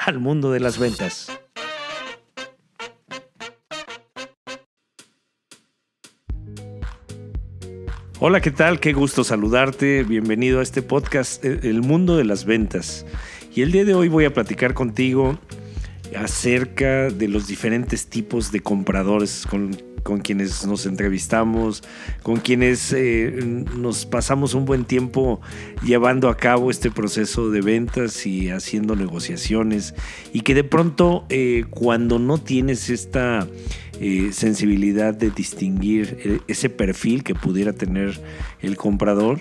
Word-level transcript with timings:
al 0.00 0.18
mundo 0.18 0.50
de 0.50 0.60
las 0.60 0.78
ventas. 0.78 1.30
Hola, 8.18 8.40
¿qué 8.40 8.50
tal? 8.50 8.80
Qué 8.80 8.92
gusto 8.92 9.24
saludarte. 9.24 10.02
Bienvenido 10.04 10.60
a 10.60 10.62
este 10.62 10.82
podcast, 10.82 11.44
eh, 11.44 11.60
El 11.62 11.82
mundo 11.82 12.16
de 12.16 12.24
las 12.24 12.44
ventas. 12.44 13.06
Y 13.54 13.62
el 13.62 13.72
día 13.72 13.84
de 13.84 13.94
hoy 13.94 14.08
voy 14.08 14.24
a 14.24 14.32
platicar 14.32 14.74
contigo 14.74 15.38
acerca 16.16 17.08
de 17.10 17.28
los 17.28 17.46
diferentes 17.46 18.08
tipos 18.08 18.52
de 18.52 18.60
compradores 18.60 19.46
con, 19.48 19.76
con 20.02 20.20
quienes 20.20 20.66
nos 20.66 20.86
entrevistamos, 20.86 21.82
con 22.22 22.36
quienes 22.38 22.92
eh, 22.92 23.64
nos 23.76 24.06
pasamos 24.06 24.54
un 24.54 24.64
buen 24.64 24.84
tiempo 24.84 25.40
llevando 25.84 26.28
a 26.28 26.36
cabo 26.36 26.70
este 26.70 26.90
proceso 26.90 27.50
de 27.50 27.60
ventas 27.60 28.26
y 28.26 28.50
haciendo 28.50 28.96
negociaciones 28.96 29.94
y 30.32 30.40
que 30.40 30.54
de 30.54 30.64
pronto 30.64 31.24
eh, 31.28 31.64
cuando 31.70 32.18
no 32.18 32.38
tienes 32.38 32.90
esta 32.90 33.46
eh, 34.00 34.30
sensibilidad 34.32 35.14
de 35.14 35.30
distinguir 35.30 36.42
ese 36.48 36.70
perfil 36.70 37.22
que 37.22 37.34
pudiera 37.34 37.72
tener 37.72 38.20
el 38.60 38.76
comprador, 38.76 39.40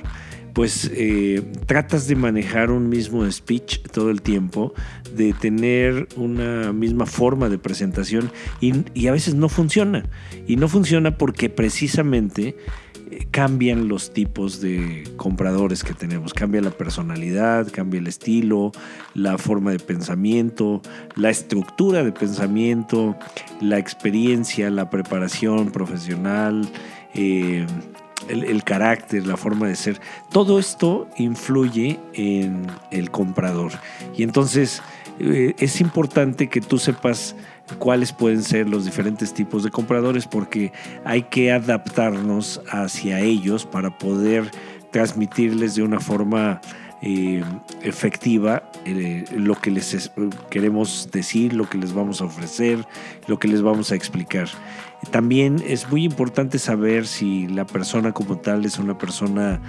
pues 0.59 0.91
eh, 0.93 1.41
tratas 1.67 2.09
de 2.09 2.17
manejar 2.17 2.69
un 2.69 2.89
mismo 2.89 3.31
speech 3.31 3.79
todo 3.93 4.09
el 4.09 4.21
tiempo, 4.21 4.73
de 5.15 5.31
tener 5.31 6.09
una 6.17 6.73
misma 6.73 7.05
forma 7.05 7.47
de 7.47 7.57
presentación 7.57 8.29
y, 8.59 8.73
y 8.93 9.07
a 9.07 9.13
veces 9.13 9.35
no 9.35 9.47
funciona. 9.47 10.03
Y 10.47 10.57
no 10.57 10.67
funciona 10.67 11.17
porque 11.17 11.49
precisamente 11.49 12.57
eh, 13.09 13.25
cambian 13.31 13.87
los 13.87 14.11
tipos 14.11 14.59
de 14.59 15.05
compradores 15.15 15.85
que 15.85 15.93
tenemos. 15.93 16.33
Cambia 16.33 16.59
la 16.59 16.71
personalidad, 16.71 17.71
cambia 17.71 18.01
el 18.01 18.07
estilo, 18.07 18.73
la 19.13 19.37
forma 19.37 19.71
de 19.71 19.79
pensamiento, 19.79 20.81
la 21.15 21.29
estructura 21.29 22.03
de 22.03 22.11
pensamiento, 22.11 23.15
la 23.61 23.77
experiencia, 23.77 24.69
la 24.69 24.89
preparación 24.89 25.71
profesional. 25.71 26.67
eh, 27.13 27.65
el, 28.29 28.63
carácter, 28.63 29.25
la 29.27 29.37
forma 29.37 29.67
de 29.67 29.75
ser, 29.75 29.99
todo 30.31 30.59
esto 30.59 31.07
influye 31.17 31.99
en 32.13 32.67
el 32.91 33.11
comprador. 33.11 33.71
Y 34.15 34.23
entonces 34.23 34.81
eh, 35.19 35.55
es 35.57 35.81
importante 35.81 36.47
que 36.47 36.61
tú 36.61 36.77
sepas 36.77 37.35
cuáles 37.77 38.13
pueden 38.13 38.41
ser 38.41 38.69
los 38.69 38.85
diferentes 38.85 39.33
tipos 39.33 39.63
de 39.63 39.69
compradores 39.69 40.27
porque 40.27 40.71
hay 41.05 41.23
que 41.23 41.51
adaptarnos 41.51 42.61
hacia 42.69 43.19
ellos 43.19 43.65
para 43.65 43.97
poder 43.97 44.49
transmitirles 44.91 45.75
de 45.75 45.83
una 45.83 45.99
forma 45.99 46.61
eh, 47.01 47.43
efectiva 47.81 48.63
eh, 48.85 49.25
lo 49.35 49.55
que 49.55 49.71
les 49.71 49.93
es- 49.93 50.11
queremos 50.49 51.09
decir, 51.11 51.53
lo 51.53 51.69
que 51.69 51.77
les 51.77 51.93
vamos 51.93 52.21
a 52.21 52.25
ofrecer, 52.25 52.85
lo 53.27 53.39
que 53.39 53.47
les 53.47 53.61
vamos 53.61 53.91
a 53.91 53.95
explicar. 53.95 54.47
También 55.11 55.63
es 55.65 55.89
muy 55.89 56.03
importante 56.03 56.59
saber 56.59 57.07
si 57.07 57.47
la 57.47 57.65
persona 57.65 58.11
como 58.11 58.37
tal 58.37 58.65
es 58.65 58.79
una 58.79 58.97
persona 58.97 59.61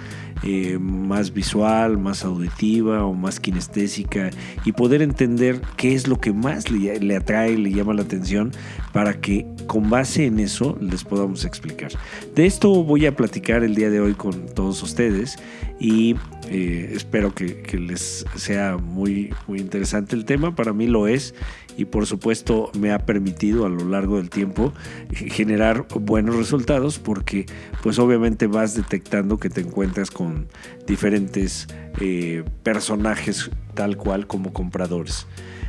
eh, 0.43 0.77
más 0.77 1.31
visual, 1.33 1.97
más 1.97 2.25
auditiva 2.25 3.05
o 3.05 3.13
más 3.13 3.39
kinestésica 3.39 4.29
y 4.65 4.73
poder 4.73 5.01
entender 5.01 5.61
qué 5.77 5.95
es 5.95 6.09
lo 6.09 6.19
que 6.19 6.33
más 6.33 6.69
le, 6.69 6.99
le 6.99 7.15
atrae, 7.15 7.57
le 7.57 7.71
llama 7.71 7.93
la 7.93 8.01
atención 8.01 8.51
para 8.91 9.21
que 9.21 9.45
con 9.67 9.89
base 9.89 10.25
en 10.25 10.39
eso 10.41 10.77
les 10.81 11.05
podamos 11.05 11.45
explicar. 11.45 11.91
De 12.35 12.45
esto 12.45 12.83
voy 12.83 13.05
a 13.05 13.15
platicar 13.15 13.63
el 13.63 13.73
día 13.73 13.89
de 13.89 14.01
hoy 14.01 14.15
con 14.15 14.47
todos 14.53 14.83
ustedes 14.83 15.37
y 15.79 16.15
eh, 16.53 16.91
espero 16.93 17.33
que, 17.33 17.63
les 17.79 18.25
sea 18.35 18.75
muy, 18.75 19.33
muy 19.47 19.59
interesante 19.59 20.17
el 20.17 20.25
tema. 20.25 20.53
Para 20.53 20.73
mí 20.73 20.85
lo 20.85 21.07
es 21.07 21.33
y 21.77 21.85
por 21.85 22.05
supuesto 22.05 22.69
me 22.77 22.91
ha 22.91 22.99
permitido 23.05 23.65
a 23.65 23.69
lo 23.69 23.85
largo 23.85 24.17
del 24.17 24.29
tiempo 24.29 24.73
generar 25.13 25.87
buenos 26.01 26.35
resultados 26.35 26.99
porque 26.99 27.45
pues 27.81 27.99
obviamente 27.99 28.47
vas 28.47 28.75
detectando 28.75 29.37
que 29.37 29.49
te 29.49 29.61
encuentras 29.61 30.11
con 30.11 30.49
diferentes 30.85 31.69
eh, 32.01 32.43
personajes 32.63 33.49
tal 33.73 33.95
cual 33.95 34.27
como 34.27 34.51
compradores. 34.51 35.27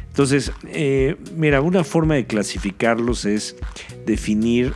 Entonces, 0.09 0.51
eh, 0.67 1.17
mira, 1.37 1.61
una 1.61 1.85
forma 1.85 2.17
de 2.17 2.27
clasificarlos 2.27 3.25
es 3.25 3.55
definir 4.05 4.75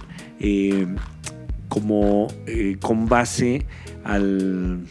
como 1.69 2.29
con 2.81 3.09
base 3.09 3.67
al, 4.05 4.87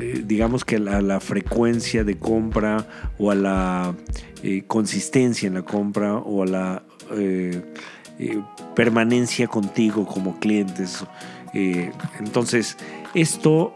eh, 0.00 0.22
digamos 0.24 0.64
que 0.64 0.76
a 0.76 1.00
la, 1.00 1.20
frecuencia 1.20 2.02
de 2.04 2.18
compra 2.18 2.86
o 3.18 3.30
a 3.30 3.34
la 3.34 3.94
eh, 4.42 4.64
consistencia 4.66 5.46
en 5.46 5.54
la 5.54 5.62
compra 5.62 6.16
o 6.16 6.42
a 6.42 6.46
la 6.46 6.82
eh, 7.12 7.62
permanencia 8.74 9.46
contigo 9.46 10.06
como 10.06 10.38
clientes. 10.38 11.04
Entonces, 12.18 12.76
esto, 13.14 13.74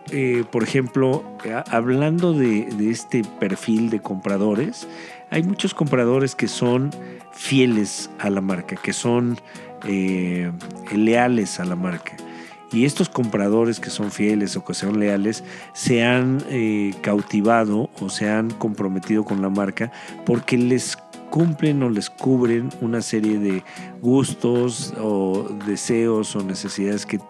por 0.50 0.64
ejemplo, 0.64 1.22
hablando 1.70 2.32
de, 2.32 2.66
este 2.90 3.22
perfil 3.38 3.88
de 3.88 4.00
compradores, 4.00 4.88
hay 5.30 5.44
muchos 5.44 5.74
compradores 5.74 6.34
que 6.34 6.48
son 6.48 6.90
fieles 7.32 8.10
a 8.18 8.30
la 8.30 8.40
marca, 8.40 8.74
que 8.74 8.92
son 8.92 9.38
leales 10.92 11.60
a 11.60 11.64
la 11.64 11.76
marca. 11.76 12.16
Y 12.72 12.84
estos 12.84 13.08
compradores 13.08 13.80
que 13.80 13.90
son 13.90 14.10
fieles 14.10 14.56
o 14.56 14.64
que 14.64 14.74
son 14.74 15.00
leales 15.00 15.42
se 15.72 16.04
han 16.04 16.42
eh, 16.50 16.94
cautivado 17.00 17.88
o 18.00 18.10
se 18.10 18.28
han 18.28 18.50
comprometido 18.50 19.24
con 19.24 19.40
la 19.40 19.48
marca 19.48 19.90
porque 20.26 20.58
les 20.58 20.98
cumplen 21.30 21.82
o 21.82 21.90
les 21.90 22.10
cubren 22.10 22.70
una 22.80 23.02
serie 23.02 23.38
de 23.38 23.62
gustos 24.00 24.94
o 25.00 25.46
deseos 25.66 26.34
o 26.36 26.42
necesidades 26.42 27.06
que, 27.06 27.20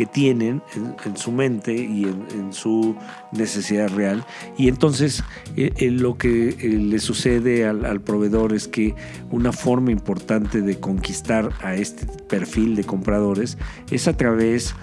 que 0.00 0.06
tienen 0.06 0.62
en, 1.04 1.16
su 1.18 1.30
mente 1.30 1.74
y 1.74 2.04
en, 2.04 2.54
su 2.54 2.96
necesidad 3.32 3.90
real. 3.90 4.24
Y 4.56 4.68
entonces 4.68 5.22
eh, 5.56 5.74
eh, 5.76 5.90
lo 5.90 6.16
que 6.16 6.48
eh, 6.48 6.68
le 6.68 6.98
sucede 7.00 7.66
al, 7.66 8.00
proveedor 8.00 8.54
es 8.54 8.66
que 8.66 8.94
una 9.30 9.52
forma 9.52 9.90
importante 9.90 10.62
de 10.62 10.80
conquistar 10.80 11.50
a 11.60 11.74
este 11.74 12.06
perfil 12.06 12.76
de 12.76 12.84
compradores 12.84 13.58
es 13.90 14.08
a 14.08 14.16
través 14.16 14.74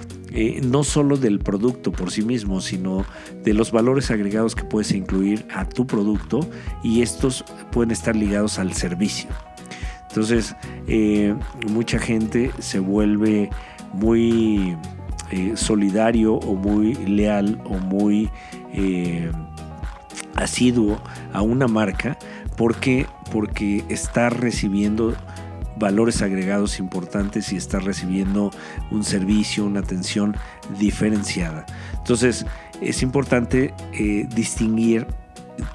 no 0.62 0.84
solo 0.84 1.18
del 1.18 1.40
producto 1.40 1.92
por 1.92 2.12
sí 2.12 2.22
mismo, 2.22 2.62
sino 2.62 3.04
de 3.44 3.56
los 3.56 3.72
valores 3.72 4.12
agregados 4.12 4.54
que 4.54 4.66
puedes 4.66 4.92
incluir 4.92 5.48
a 5.52 5.68
tu 5.68 5.88
producto 5.88 6.48
y 6.84 7.02
estos 7.02 7.44
pueden 7.72 7.90
estar 7.90 8.16
ligados 8.16 8.60
al 8.60 8.74
servicio. 8.74 9.30
Entonces, 10.10 10.56
mucha 11.68 11.98
gente 11.98 12.52
se 12.60 12.78
vuelve 12.78 13.50
muy 13.94 14.78
eh, 15.32 15.54
solidario 15.56 16.36
o 16.36 16.56
muy 16.56 16.96
leal 16.96 17.62
o 17.66 17.78
muy 17.78 18.30
eh, 18.74 19.32
asiduo 20.36 21.02
a 21.34 21.42
una 21.42 21.68
marca 21.68 22.18
porque, 22.56 23.08
porque 23.32 23.84
está 23.90 24.30
recibiendo 24.30 25.16
valores 25.78 26.22
agregados 26.22 26.80
importantes 26.80 27.54
y 27.54 27.58
está 27.58 27.80
recibiendo 27.80 28.52
un 28.92 29.04
servicio, 29.04 29.66
una 29.66 29.82
atención 29.82 30.36
diferenciada. 30.80 31.66
Entonces, 31.98 32.46
es 32.82 33.04
importante 33.04 33.74
eh, 33.94 34.28
distinguir 34.34 35.08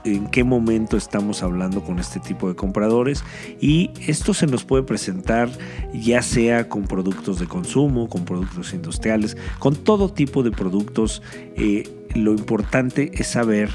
en 0.05 0.27
qué 0.29 0.45
momento 0.45 0.97
estamos 0.97 1.43
hablando 1.43 1.83
con 1.83 1.99
este 1.99 2.21
tipo 2.21 2.49
de 2.49 2.55
compradores 2.55 3.25
y 3.61 3.91
esto 4.07 4.35
se 4.35 4.47
nos 4.47 4.65
puede 4.65 4.83
presentar 4.83 5.51
ya 5.93 6.23
sea 6.23 6.69
con 6.69 6.85
productos 6.85 7.39
de 7.39 7.47
consumo, 7.47 8.09
con 8.09 8.25
productos 8.25 8.73
industriales, 8.75 9.37
con 9.59 9.77
todo 9.77 10.09
tipo 10.09 10.43
de 10.43 10.51
productos. 10.51 11.23
Eh, 11.57 11.89
lo 12.15 12.33
importante 12.33 13.11
es 13.15 13.29
saber 13.29 13.71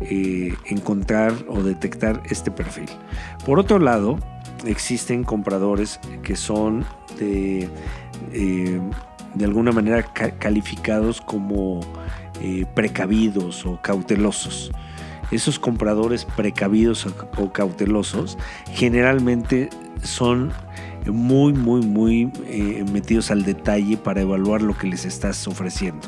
eh, 0.00 0.54
encontrar 0.66 1.32
o 1.48 1.62
detectar 1.62 2.22
este 2.30 2.50
perfil. 2.50 2.88
Por 3.44 3.58
otro 3.58 3.78
lado, 3.78 4.18
existen 4.66 5.24
compradores 5.24 6.00
que 6.22 6.36
son 6.36 6.84
de, 7.18 7.68
eh, 8.32 8.80
de 9.34 9.44
alguna 9.44 9.72
manera 9.72 10.12
calificados 10.38 11.20
como 11.20 11.80
precavidos 12.74 13.66
o 13.66 13.80
cautelosos. 13.82 14.70
Esos 15.30 15.58
compradores 15.58 16.24
precavidos 16.24 17.06
o 17.36 17.52
cautelosos 17.52 18.38
generalmente 18.72 19.68
son 20.02 20.52
muy, 21.06 21.52
muy, 21.52 21.82
muy 21.82 22.30
eh, 22.46 22.84
metidos 22.90 23.30
al 23.30 23.44
detalle 23.44 23.96
para 23.96 24.20
evaluar 24.20 24.62
lo 24.62 24.76
que 24.76 24.86
les 24.86 25.04
estás 25.04 25.46
ofreciendo. 25.46 26.06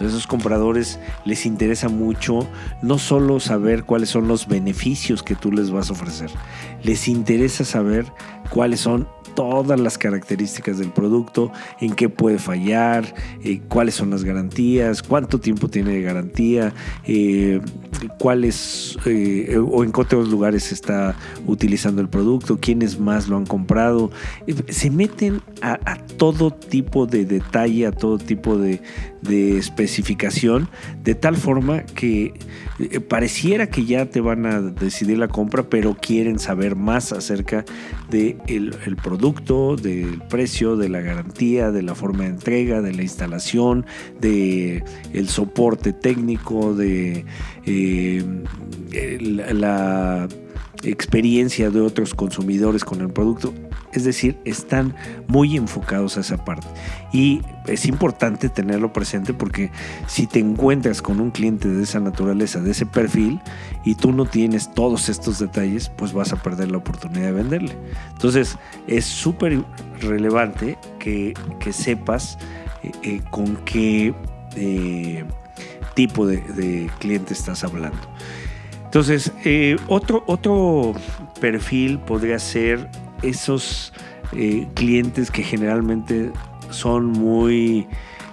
a 0.00 0.04
esos 0.04 0.26
compradores 0.26 0.98
les 1.24 1.44
interesa 1.46 1.88
mucho 1.88 2.48
no 2.80 2.98
solo 2.98 3.38
saber 3.38 3.84
cuáles 3.84 4.08
son 4.08 4.28
los 4.28 4.46
beneficios 4.46 5.22
que 5.22 5.34
tú 5.34 5.52
les 5.52 5.70
vas 5.70 5.90
a 5.90 5.92
ofrecer, 5.92 6.30
les 6.82 7.06
interesa 7.08 7.64
saber 7.64 8.06
cuáles 8.50 8.80
son 8.80 9.06
todas 9.34 9.78
las 9.80 9.98
características 9.98 10.78
del 10.78 10.90
producto, 10.90 11.52
en 11.80 11.94
qué 11.94 12.08
puede 12.08 12.38
fallar, 12.38 13.14
eh, 13.42 13.60
cuáles 13.68 13.94
son 13.94 14.10
las 14.10 14.24
garantías, 14.24 15.02
cuánto 15.02 15.38
tiempo 15.40 15.68
tiene 15.68 15.92
de 15.92 16.02
garantía, 16.02 16.74
eh, 17.04 17.60
cuáles 18.18 18.98
eh, 19.06 19.58
o 19.58 19.84
en 19.84 19.92
qué 19.92 20.00
otros 20.00 20.28
lugares 20.28 20.64
se 20.64 20.74
está 20.74 21.16
utilizando 21.46 22.00
el 22.02 22.08
producto, 22.08 22.58
quiénes 22.60 22.98
más 22.98 23.28
lo 23.28 23.36
han 23.36 23.46
comprado. 23.46 24.10
Se 24.68 24.90
meten 24.90 25.42
a, 25.62 25.96
todo 26.16 26.50
tipo 26.50 27.06
de 27.06 27.24
detalle, 27.24 27.86
a 27.86 27.92
todo 27.92 28.18
tipo 28.18 28.58
de, 28.58 28.80
especificación, 29.22 30.68
de 31.02 31.14
tal 31.14 31.36
forma 31.36 31.82
que 31.82 32.32
pareciera 33.08 33.68
que 33.68 33.84
ya 33.84 34.06
te 34.06 34.20
van 34.20 34.46
a 34.46 34.60
decidir 34.60 35.18
la 35.18 35.28
compra, 35.28 35.64
pero 35.64 35.94
quieren 35.94 36.38
saber 36.38 36.74
más 36.74 37.12
acerca 37.12 37.64
del 38.10 38.38
de 38.46 38.78
el 38.84 38.96
producto 38.96 39.76
del 39.76 40.20
precio, 40.28 40.76
de 40.76 40.88
la 40.88 41.00
garantía, 41.00 41.70
de 41.70 41.82
la 41.82 41.94
forma 41.94 42.24
de 42.24 42.30
entrega, 42.30 42.82
de 42.82 42.92
la 42.92 43.02
instalación, 43.02 43.86
de 44.20 44.84
el 45.12 45.28
soporte 45.28 45.92
técnico, 45.92 46.74
de 46.74 47.24
eh, 47.64 48.24
la 49.52 50.28
experiencia 50.82 51.70
de 51.70 51.80
otros 51.80 52.14
consumidores 52.14 52.84
con 52.84 53.00
el 53.00 53.12
producto. 53.12 53.52
Es 53.92 54.04
decir, 54.04 54.38
están 54.44 54.94
muy 55.26 55.56
enfocados 55.56 56.16
a 56.16 56.20
esa 56.20 56.44
parte. 56.44 56.66
Y 57.12 57.42
es 57.66 57.86
importante 57.86 58.48
tenerlo 58.48 58.92
presente 58.92 59.34
porque 59.34 59.70
si 60.06 60.26
te 60.26 60.38
encuentras 60.38 61.02
con 61.02 61.20
un 61.20 61.30
cliente 61.30 61.68
de 61.68 61.82
esa 61.82 62.00
naturaleza, 62.00 62.60
de 62.60 62.70
ese 62.70 62.86
perfil, 62.86 63.40
y 63.84 63.94
tú 63.94 64.12
no 64.12 64.26
tienes 64.26 64.72
todos 64.72 65.08
estos 65.08 65.38
detalles, 65.38 65.88
pues 65.88 66.12
vas 66.12 66.32
a 66.32 66.42
perder 66.42 66.70
la 66.70 66.78
oportunidad 66.78 67.26
de 67.26 67.32
venderle. 67.32 67.76
Entonces, 68.12 68.58
es 68.86 69.04
súper 69.04 69.64
relevante 70.00 70.78
que, 70.98 71.34
sepas 71.70 72.38
eh, 72.82 72.92
eh, 73.02 73.22
con 73.30 73.56
qué 73.64 74.14
eh, 74.56 75.24
tipo 75.94 76.26
de, 76.26 76.38
de 76.40 76.90
cliente 76.98 77.32
estás 77.32 77.64
hablando. 77.64 77.98
Entonces, 78.84 79.32
otro, 79.86 80.24
otro 80.26 80.94
perfil 81.40 82.00
podría 82.00 82.40
ser 82.40 82.90
esos 83.22 83.92
eh, 84.32 84.66
clientes 84.74 85.30
que 85.30 85.42
generalmente 85.42 86.30
son 86.70 87.06
muy 87.06 87.86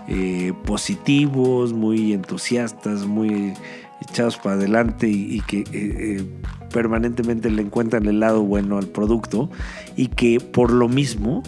eh, 0.07 0.53
positivos, 0.65 1.73
muy 1.73 2.13
entusiastas, 2.13 3.05
muy 3.05 3.53
echados 4.01 4.37
para 4.37 4.55
adelante 4.55 5.07
y, 5.07 5.41
que 5.41 5.63
eh, 5.73 6.23
permanentemente 6.71 7.49
le 7.49 7.61
encuentran 7.61 8.05
el 8.05 8.19
lado 8.19 8.43
bueno 8.43 8.77
al 8.77 8.87
producto 8.87 9.49
y 9.95 10.07
que 10.07 10.39
por 10.39 10.71
lo 10.71 10.87
mismo 10.87 11.43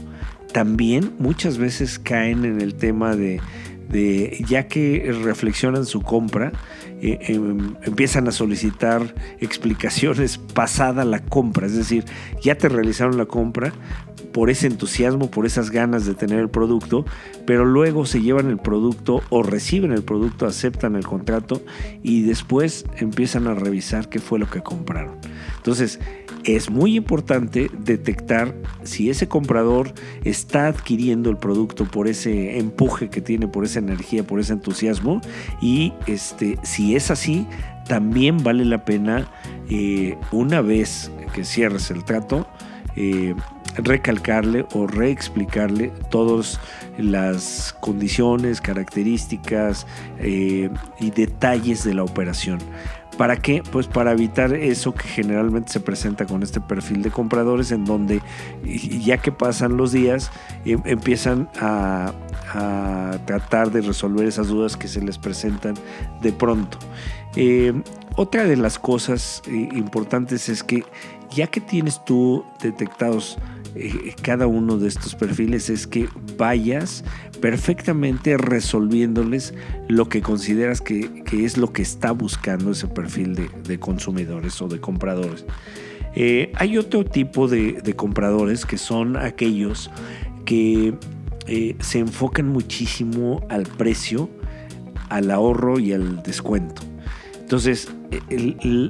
también 0.51 1.13
muchas 1.19 1.57
veces 1.57 1.99
caen 1.99 2.43
en 2.43 2.59
el 2.59 2.73
tema 2.73 3.15
de, 3.15 3.39
de 3.89 4.43
ya 4.47 4.67
que 4.67 5.15
reflexionan 5.23 5.85
su 5.85 6.01
compra, 6.01 6.51
eh, 7.01 7.19
em, 7.29 7.75
empiezan 7.83 8.27
a 8.27 8.31
solicitar 8.31 9.13
explicaciones 9.39 10.37
pasada 10.37 11.05
la 11.05 11.19
compra, 11.19 11.67
es 11.67 11.75
decir, 11.75 12.05
ya 12.41 12.55
te 12.55 12.69
realizaron 12.69 13.17
la 13.17 13.25
compra 13.25 13.73
por 14.33 14.49
ese 14.49 14.67
entusiasmo, 14.67 15.31
por 15.31 15.45
esas 15.45 15.71
ganas 15.71 16.05
de 16.05 16.13
tener 16.13 16.39
el 16.39 16.49
producto, 16.49 17.05
pero 17.45 17.65
luego 17.65 18.05
se 18.05 18.21
llevan 18.21 18.49
el 18.49 18.57
producto 18.57 19.21
o 19.29 19.43
reciben 19.43 19.91
el 19.91 20.03
producto, 20.03 20.45
aceptan 20.45 20.95
el 20.95 21.05
contrato 21.05 21.61
y 22.03 22.23
después 22.23 22.85
empiezan 22.97 23.47
a 23.47 23.55
revisar 23.55 24.09
qué 24.09 24.19
fue 24.19 24.39
lo 24.39 24.49
que 24.49 24.61
compraron. 24.61 25.17
Entonces, 25.57 25.99
es 26.43 26.69
muy 26.69 26.95
importante 26.95 27.69
detectar 27.79 28.53
si 28.83 29.09
ese 29.09 29.27
comprador 29.27 29.93
está 30.23 30.67
adquiriendo 30.67 31.29
el 31.29 31.37
producto 31.37 31.85
por 31.85 32.07
ese 32.07 32.57
empuje 32.57 33.09
que 33.09 33.21
tiene, 33.21 33.47
por 33.47 33.65
esa 33.65 33.79
energía, 33.79 34.23
por 34.23 34.39
ese 34.39 34.53
entusiasmo 34.53 35.21
y 35.61 35.93
este, 36.07 36.57
si 36.63 36.95
es 36.95 37.11
así, 37.11 37.45
también 37.87 38.43
vale 38.43 38.65
la 38.65 38.85
pena 38.85 39.27
eh, 39.69 40.17
una 40.31 40.61
vez 40.61 41.11
que 41.33 41.43
cierres 41.43 41.91
el 41.91 42.03
trato, 42.03 42.47
eh, 42.95 43.35
recalcarle 43.75 44.65
o 44.73 44.87
reexplicarle 44.87 45.91
todas 46.09 46.59
las 46.97 47.75
condiciones, 47.79 48.61
características 48.61 49.87
eh, 50.19 50.69
y 50.99 51.11
detalles 51.11 51.83
de 51.83 51.93
la 51.93 52.03
operación. 52.03 52.59
¿Para 53.19 53.35
qué? 53.35 53.61
Pues 53.69 53.85
para 53.85 54.13
evitar 54.13 54.53
eso 54.53 54.93
que 54.93 55.05
generalmente 55.05 55.73
se 55.73 55.81
presenta 55.81 56.25
con 56.25 56.41
este 56.41 56.61
perfil 56.61 57.01
de 57.01 57.11
compradores 57.11 57.73
en 57.73 57.83
donde 57.83 58.21
ya 58.63 59.17
que 59.17 59.33
pasan 59.33 59.75
los 59.75 59.91
días 59.91 60.31
em, 60.63 60.81
empiezan 60.85 61.49
a, 61.59 62.13
tratar 63.25 63.71
de 63.71 63.81
resolver 63.81 64.25
esas 64.25 64.47
dudas 64.47 64.77
que 64.77 64.87
se 64.87 65.01
les 65.01 65.17
presentan 65.17 65.73
de 66.21 66.31
pronto. 66.31 66.77
Em, 67.35 67.83
otra 68.15 68.45
de 68.45 68.55
las 68.55 68.79
cosas 68.79 69.41
eh, 69.47 69.67
importantes 69.73 70.47
es 70.47 70.63
que 70.63 70.85
ya 71.29 71.47
que 71.47 71.59
tienes 71.59 72.05
tú 72.05 72.45
detectados 72.61 73.37
eh, 73.79 74.15
cada 74.21 74.45
uno 74.45 74.77
de 74.77 74.89
estos 74.89 75.15
perfiles 75.15 75.69
es 75.69 75.87
que 75.87 76.09
vayas 76.37 77.05
perfectamente 77.39 78.37
resolviéndoles 78.37 79.53
lo 79.87 80.09
que 80.09 80.21
consideras 80.21 80.81
que, 80.81 81.23
es 81.31 81.57
lo 81.57 81.71
que 81.71 81.81
está 81.81 82.11
buscando 82.11 82.71
ese 82.71 82.87
perfil 82.87 83.35
de, 83.63 83.79
consumidores 83.79 84.61
o 84.61 84.67
de 84.67 84.81
compradores. 84.81 85.45
Eh, 86.15 86.51
hay 86.55 86.77
otro 86.77 87.05
tipo 87.05 87.47
de, 87.47 87.93
compradores 87.95 88.65
que 88.65 88.77
son 88.77 89.15
aquellos 89.15 89.89
que 90.45 90.93
eh, 91.47 91.75
se 91.79 91.99
enfocan 91.99 92.49
muchísimo 92.49 93.45
al 93.49 93.63
precio, 93.63 94.29
al 95.07 95.31
ahorro 95.31 95.79
y 95.79 95.93
al 95.93 96.21
descuento. 96.21 96.81
Entonces, 97.39 97.89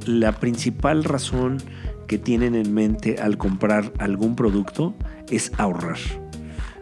la 0.05 0.33
principal 0.33 1.03
razón 1.03 1.59
que 2.09 2.17
tienen 2.17 2.55
en 2.55 2.73
mente 2.73 3.17
al 3.21 3.37
comprar 3.37 3.93
algún 3.99 4.35
producto 4.35 4.95
es 5.29 5.51
ahorrar. 5.59 5.99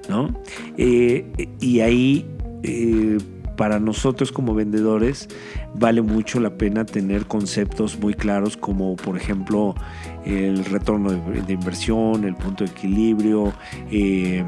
¿no? 0.07 0.34
Eh, 0.77 1.50
y 1.60 1.81
ahí, 1.81 2.25
eh, 2.63 3.17
para 3.57 3.77
nosotros 3.81 4.31
como 4.31 4.55
vendedores, 4.55 5.27
vale 5.75 6.01
mucho 6.01 6.39
la 6.39 6.57
pena 6.57 6.86
tener 6.86 7.25
conceptos 7.25 8.00
muy 8.00 8.13
claros 8.13 8.55
como, 8.55 8.96
por 8.96 9.17
ejemplo, 9.17 9.75
el 10.24 10.63
retorno 10.63 11.12
de, 11.12 11.53
inversión, 11.53 12.24
el 12.24 12.36
punto 12.36 12.63
de 12.63 12.72
equilibrio, 12.72 13.51
eh, 13.91 14.46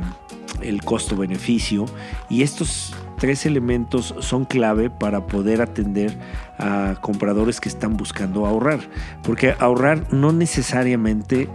el 0.62 0.82
costo-beneficio. 0.82 1.88
Y 2.30 2.42
estos 2.42 2.94
tres 3.20 3.46
elementos 3.46 4.16
son 4.20 4.46
clave 4.46 4.90
para 4.90 5.28
poder 5.28 5.62
atender 5.62 6.18
a 6.58 6.96
compradores 7.02 7.60
que 7.60 7.70
están 7.70 7.98
buscando 7.98 8.46
ahorrar. 8.46 8.80
Porque 9.24 9.56
ahorrar 9.60 10.12
no 10.12 10.32
necesariamente 10.32 11.48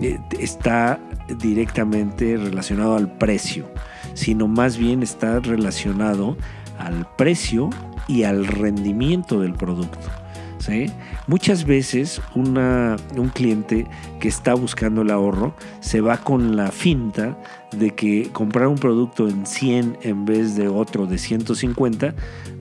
eh, 0.00 0.18
está 0.38 1.00
directamente 1.38 2.36
relacionado 2.36 2.96
al 2.96 3.10
precio, 3.10 3.70
sino 4.14 4.48
más 4.48 4.76
bien 4.76 5.02
está 5.02 5.40
relacionado 5.40 6.36
al 6.78 7.06
precio 7.16 7.70
y 8.08 8.24
al 8.24 8.46
rendimiento 8.46 9.40
del 9.40 9.54
producto. 9.54 10.10
Muchas 11.26 11.64
veces 11.64 12.20
un 12.34 13.30
cliente 13.34 13.86
que 14.20 14.28
está 14.28 14.54
buscando 14.54 15.02
el 15.02 15.10
ahorro 15.10 15.54
se 15.80 16.00
va 16.00 16.18
con 16.18 16.56
la 16.56 16.70
finta 16.70 17.36
de 17.78 17.90
que 17.90 18.30
comprar 18.32 18.68
un 18.68 18.76
producto 18.76 19.28
en 19.28 19.46
100 19.46 19.98
en 20.02 20.24
vez 20.24 20.56
de 20.56 20.68
otro 20.68 21.06
de 21.06 21.18
150, 21.18 22.14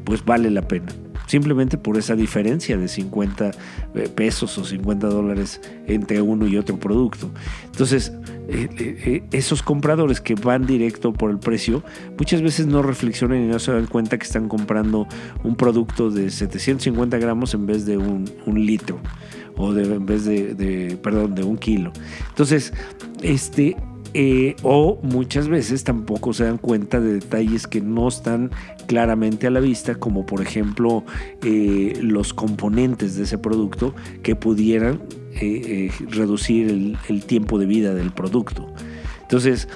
pues 0.04 0.24
vale 0.24 0.50
la 0.50 0.68
pena. 0.68 0.94
Simplemente 1.28 1.78
por 1.78 1.98
esa 1.98 2.16
diferencia 2.16 2.78
de 2.78 2.88
50 2.88 3.52
eh, 3.96 4.10
pesos 4.14 4.58
o 4.58 4.66
50 4.66 5.08
dólares 5.08 5.62
entre 5.88 6.22
uno 6.22 6.48
y 6.48 6.58
otro 6.58 6.78
producto. 6.78 7.32
Entonces, 7.66 8.12
eh, 8.50 8.68
eh, 8.78 9.24
esos 9.32 9.64
compradores 9.64 10.20
que 10.20 10.36
van 10.36 10.66
directo 10.66 11.14
por 11.14 11.32
el 11.32 11.40
precio 11.40 11.82
muchas 12.20 12.42
veces 12.42 12.68
no 12.68 12.84
reflexionan 12.84 13.42
y 13.42 13.48
no 13.48 13.58
se 13.60 13.72
dan 13.72 13.88
cuenta 13.88 14.18
que 14.18 14.26
están 14.26 14.50
comprando 14.50 15.08
un 15.44 15.56
producto 15.56 16.10
de 16.10 16.30
750 16.30 17.18
gramos 17.20 17.54
en 17.54 17.66
vez 17.66 17.86
de 17.86 17.98
un, 17.98 18.26
litro 18.54 19.00
o 19.56 19.74
de, 19.74 19.96
en 19.96 20.06
vez 20.06 20.26
de, 20.26 21.00
perdón, 21.02 21.36
de 21.36 21.44
un 21.44 21.58
kilo. 21.58 21.94
Entonces, 22.30 22.74
este, 23.22 23.78
eh, 24.14 24.56
o 24.64 25.00
muchas 25.02 25.48
veces 25.48 25.84
tampoco 25.84 26.34
se 26.34 26.44
dan 26.44 26.58
cuenta 26.58 27.00
de 27.00 27.14
detalles 27.14 27.68
que 27.68 27.82
no 27.82 28.08
están 28.08 28.52
claramente 28.88 29.48
a 29.48 29.52
la 29.52 29.60
vista, 29.60 29.96
como 29.96 30.26
por 30.26 30.42
ejemplo 30.42 31.04
los 31.42 32.34
componentes 32.34 33.16
de 33.16 33.24
ese 33.24 33.38
producto 33.38 33.94
que 34.22 34.36
pudieran 34.36 35.02
eh, 35.42 35.62
eh, 35.66 36.06
reducir 36.10 36.70
el, 37.10 37.26
tiempo 37.26 37.58
de 37.58 37.66
vida 37.66 37.96
del 37.96 38.12
producto. 38.12 38.72
Entonces, 39.24 39.68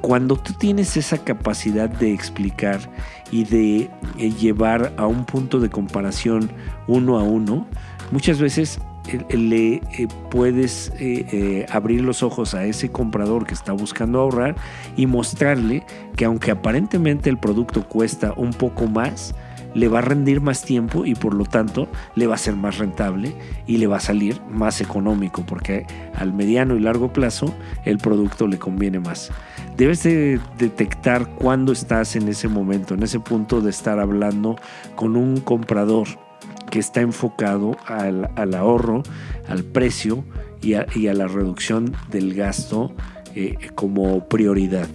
cuando 0.00 0.34
tú 0.34 0.52
tienes 0.58 0.96
esa 0.96 1.18
capacidad 1.18 1.88
de 1.88 2.12
explicar 2.12 2.80
y 3.30 3.44
de 3.44 3.88
eh, 4.18 4.32
llevar 4.32 4.92
a 4.96 5.06
un 5.06 5.24
punto 5.24 5.60
de 5.60 5.70
comparación 5.70 6.50
uno 6.88 7.18
a 7.18 7.22
uno, 7.22 7.68
muchas 8.10 8.40
veces 8.40 8.80
le 9.30 9.80
puedes 10.30 10.92
abrir 11.70 12.02
los 12.02 12.22
ojos 12.22 12.54
a 12.54 12.64
ese 12.64 12.90
comprador 12.90 13.46
que 13.46 13.54
está 13.54 13.72
buscando 13.72 14.20
ahorrar 14.20 14.56
y 14.96 15.06
mostrarle 15.06 15.84
que 16.16 16.24
aunque 16.24 16.50
aparentemente 16.50 17.30
el 17.30 17.38
producto 17.38 17.86
cuesta 17.88 18.32
un 18.36 18.50
poco 18.50 18.86
más, 18.86 19.34
le 19.74 19.88
va 19.88 19.98
a 19.98 20.02
rendir 20.02 20.40
más 20.40 20.62
tiempo 20.62 21.04
y 21.04 21.14
por 21.14 21.34
lo 21.34 21.44
tanto 21.44 21.86
le 22.14 22.26
va 22.26 22.36
a 22.36 22.38
ser 22.38 22.56
más 22.56 22.78
rentable 22.78 23.36
y 23.66 23.76
le 23.76 23.86
va 23.86 23.98
a 23.98 24.00
salir 24.00 24.40
más 24.48 24.80
económico 24.80 25.44
porque 25.46 25.86
al 26.14 26.32
mediano 26.32 26.76
y 26.76 26.80
largo 26.80 27.12
plazo 27.12 27.54
el 27.84 27.98
producto 27.98 28.46
le 28.46 28.58
conviene 28.58 29.00
más. 29.00 29.30
Debes 29.76 30.02
de 30.02 30.40
detectar 30.56 31.28
cuándo 31.28 31.72
estás 31.72 32.16
en 32.16 32.26
ese 32.28 32.48
momento, 32.48 32.94
en 32.94 33.02
ese 33.02 33.20
punto 33.20 33.60
de 33.60 33.68
estar 33.68 33.98
hablando 33.98 34.56
con 34.94 35.14
un 35.14 35.40
comprador 35.40 36.08
está 36.78 37.00
enfocado 37.00 37.76
al, 37.86 38.54
ahorro, 38.54 39.02
al 39.48 39.64
precio 39.64 40.24
y 40.62 40.74
a, 40.74 41.14
la 41.14 41.28
reducción 41.28 41.94
del 42.10 42.34
gasto 42.34 42.92
eh, 43.34 43.56
como 43.74 44.28
prioridad. 44.28 44.88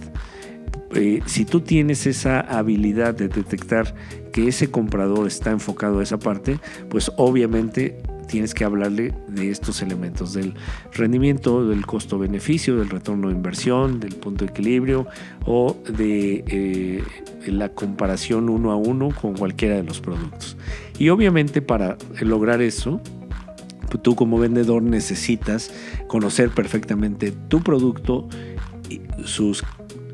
Eh, 0.94 1.20
si 1.24 1.44
tú 1.44 1.60
tienes 1.60 2.06
esa 2.06 2.40
habilidad 2.40 3.14
de 3.14 3.28
detectar 3.28 3.94
que 4.32 4.48
ese 4.48 4.70
comprador 4.70 5.26
está 5.26 5.50
enfocado 5.50 6.00
a 6.00 6.02
esa 6.02 6.18
parte, 6.18 6.58
pues 6.90 7.10
obviamente 7.16 8.02
tienes 8.32 8.54
que 8.54 8.64
hablarle 8.64 9.12
de 9.28 9.50
estos 9.50 9.82
elementos, 9.82 10.32
del 10.32 10.54
rendimiento, 10.94 11.68
del 11.68 11.84
costo-beneficio, 11.84 12.78
del 12.78 12.88
retorno 12.88 13.28
de 13.28 13.34
inversión, 13.34 14.00
del 14.00 14.14
punto 14.14 14.46
de 14.46 14.52
equilibrio 14.52 15.06
o 15.44 15.76
de 15.86 16.42
eh, 16.46 17.04
la 17.46 17.68
comparación 17.68 18.48
uno 18.48 18.72
a 18.72 18.76
uno 18.76 19.10
con 19.10 19.34
cualquiera 19.34 19.76
de 19.76 19.82
los 19.82 20.00
productos. 20.00 20.56
Y 20.98 21.10
obviamente 21.10 21.60
para 21.60 21.98
lograr 22.22 22.62
eso, 22.62 23.02
tú 24.00 24.14
como 24.14 24.38
vendedor 24.38 24.82
necesitas 24.82 25.70
conocer 26.06 26.48
perfectamente 26.48 27.34
tu 27.48 27.62
producto, 27.62 28.30
sus 29.26 29.62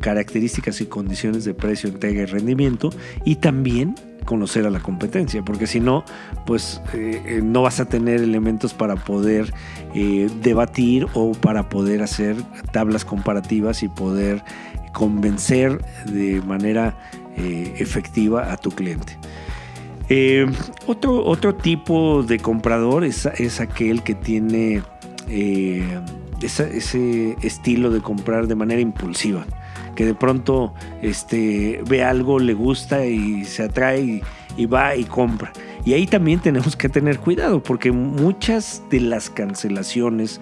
características 0.00 0.80
y 0.80 0.86
condiciones 0.86 1.44
de 1.44 1.54
precio, 1.54 1.88
entrega 1.88 2.22
y 2.22 2.26
rendimiento 2.26 2.90
y 3.24 3.36
también 3.36 3.94
conocer 4.28 4.66
a 4.66 4.70
la 4.70 4.80
competencia, 4.80 5.42
porque 5.42 5.66
si 5.66 5.80
no, 5.80 6.04
pues 6.44 6.82
eh, 6.92 7.22
eh, 7.24 7.40
no 7.42 7.62
vas 7.62 7.80
a 7.80 7.86
tener 7.86 8.20
elementos 8.20 8.74
para 8.74 8.94
poder 8.94 9.54
eh, 9.94 10.28
debatir 10.42 11.06
o 11.14 11.32
para 11.32 11.70
poder 11.70 12.02
hacer 12.02 12.36
tablas 12.70 13.06
comparativas 13.06 13.82
y 13.82 13.88
poder 13.88 14.44
convencer 14.92 15.82
de 16.04 16.42
manera 16.42 16.94
efectiva 17.36 18.52
a 18.52 18.56
tu 18.56 18.70
cliente. 18.70 19.16
otro, 20.86 21.24
otro 21.24 21.54
tipo 21.54 22.24
de 22.24 22.40
comprador 22.40 23.04
es, 23.04 23.26
es 23.26 23.60
aquel 23.60 24.02
que 24.02 24.14
tiene 24.14 24.82
ese 26.42 27.36
estilo 27.42 27.90
de 27.90 28.00
comprar 28.00 28.48
de 28.48 28.56
manera 28.56 28.80
impulsiva 28.80 29.46
que 29.98 30.06
de 30.06 30.14
pronto 30.14 30.72
este, 31.02 31.82
ve 31.88 32.04
algo, 32.04 32.38
le 32.38 32.54
gusta 32.54 33.04
y 33.04 33.44
se 33.44 33.64
atrae 33.64 34.22
y, 34.56 34.66
va 34.66 34.94
y 34.94 35.02
compra. 35.02 35.52
Y 35.84 35.92
ahí 35.92 36.06
también 36.06 36.38
tenemos 36.38 36.76
que 36.76 36.88
tener 36.88 37.18
cuidado 37.18 37.64
porque 37.64 37.90
muchas 37.90 38.80
de 38.90 39.00
las 39.00 39.28
cancelaciones 39.28 40.40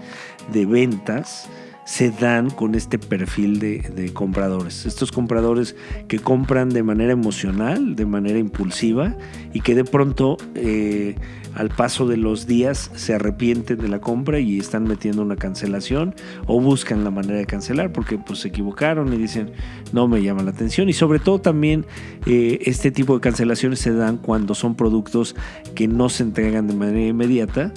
de 0.53 0.67
ventas 0.67 1.49
se 1.87 2.11
dan 2.11 2.51
con 2.51 2.75
este 2.75 2.99
perfil 2.99 3.59
de, 3.59 4.11
compradores. 4.13 4.85
Estos 4.85 5.11
compradores 5.11 5.75
que 6.07 6.19
compran 6.19 6.69
de 6.69 6.83
manera 6.83 7.13
emocional, 7.13 7.97
de 7.97 8.05
manera 8.05 8.39
impulsiva 8.39 9.15
y 9.55 9.63
que 9.63 9.75
de 9.75 9.85
pronto 9.85 10.37
eh, 10.55 11.15
al 11.57 11.71
paso 11.71 12.07
de 12.07 12.17
los 12.17 12.47
días 12.47 12.91
se 12.95 13.15
arrepienten 13.15 13.79
de 13.79 13.89
la 13.89 13.99
compra 13.99 14.39
y 14.39 14.59
están 14.59 14.85
metiendo 14.85 15.23
una 15.23 15.37
cancelación 15.37 16.15
o 16.47 16.61
buscan 16.61 17.03
la 17.03 17.11
manera 17.11 17.39
de 17.39 17.47
cancelar 17.47 17.93
porque 17.93 18.19
pues 18.19 18.41
se 18.41 18.49
equivocaron 18.49 19.13
y 19.13 19.17
dicen 19.17 19.53
no 19.93 20.07
me 20.07 20.23
llama 20.23 20.43
la 20.43 20.51
atención 20.51 20.89
y 20.89 20.93
sobre 20.93 21.19
todo 21.19 21.41
también 21.41 21.87
eh, 22.27 22.59
este 22.63 22.91
tipo 22.91 23.15
de 23.15 23.21
cancelaciones 23.21 23.79
se 23.79 23.93
dan 23.93 24.19
cuando 24.19 24.55
son 24.55 24.75
productos 24.75 25.35
que 25.75 25.89
no 25.89 26.09
se 26.09 26.25
entregan 26.25 26.67
de 26.67 26.75
manera 26.75 27.07
inmediata 27.07 27.73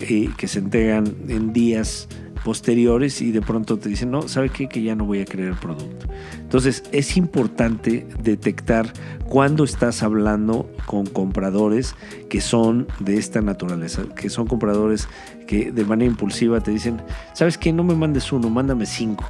eh, 0.00 0.30
que 0.36 0.48
se 0.48 0.58
entregan 0.60 1.14
en 1.28 1.52
días 1.52 2.08
posteriores 2.48 3.20
y 3.20 3.30
de 3.30 3.42
pronto 3.42 3.78
te 3.78 3.90
dicen, 3.90 4.10
no, 4.10 4.26
¿sabe 4.26 4.48
qué? 4.48 4.70
Que 4.70 4.80
ya 4.80 4.94
no 4.94 5.04
voy 5.04 5.20
a 5.20 5.26
creer 5.26 5.50
el 5.50 5.56
producto. 5.56 6.06
Entonces 6.38 6.82
es 6.92 7.18
importante 7.18 8.06
detectar 8.22 8.90
cuando 9.28 9.64
estás 9.64 10.02
hablando 10.02 10.66
con 10.86 11.04
compradores 11.04 11.94
que 12.30 12.40
son 12.40 12.88
de 13.00 13.18
esta 13.18 13.42
naturaleza, 13.42 14.04
que 14.16 14.30
son 14.30 14.46
compradores 14.46 15.10
que 15.46 15.72
de 15.72 15.84
manera 15.84 16.10
impulsiva 16.10 16.62
te 16.62 16.70
dicen, 16.70 17.02
¿sabes 17.34 17.58
qué? 17.58 17.70
No 17.70 17.84
me 17.84 17.94
mandes 17.94 18.32
uno, 18.32 18.48
mándame 18.48 18.86
cinco. 18.86 19.26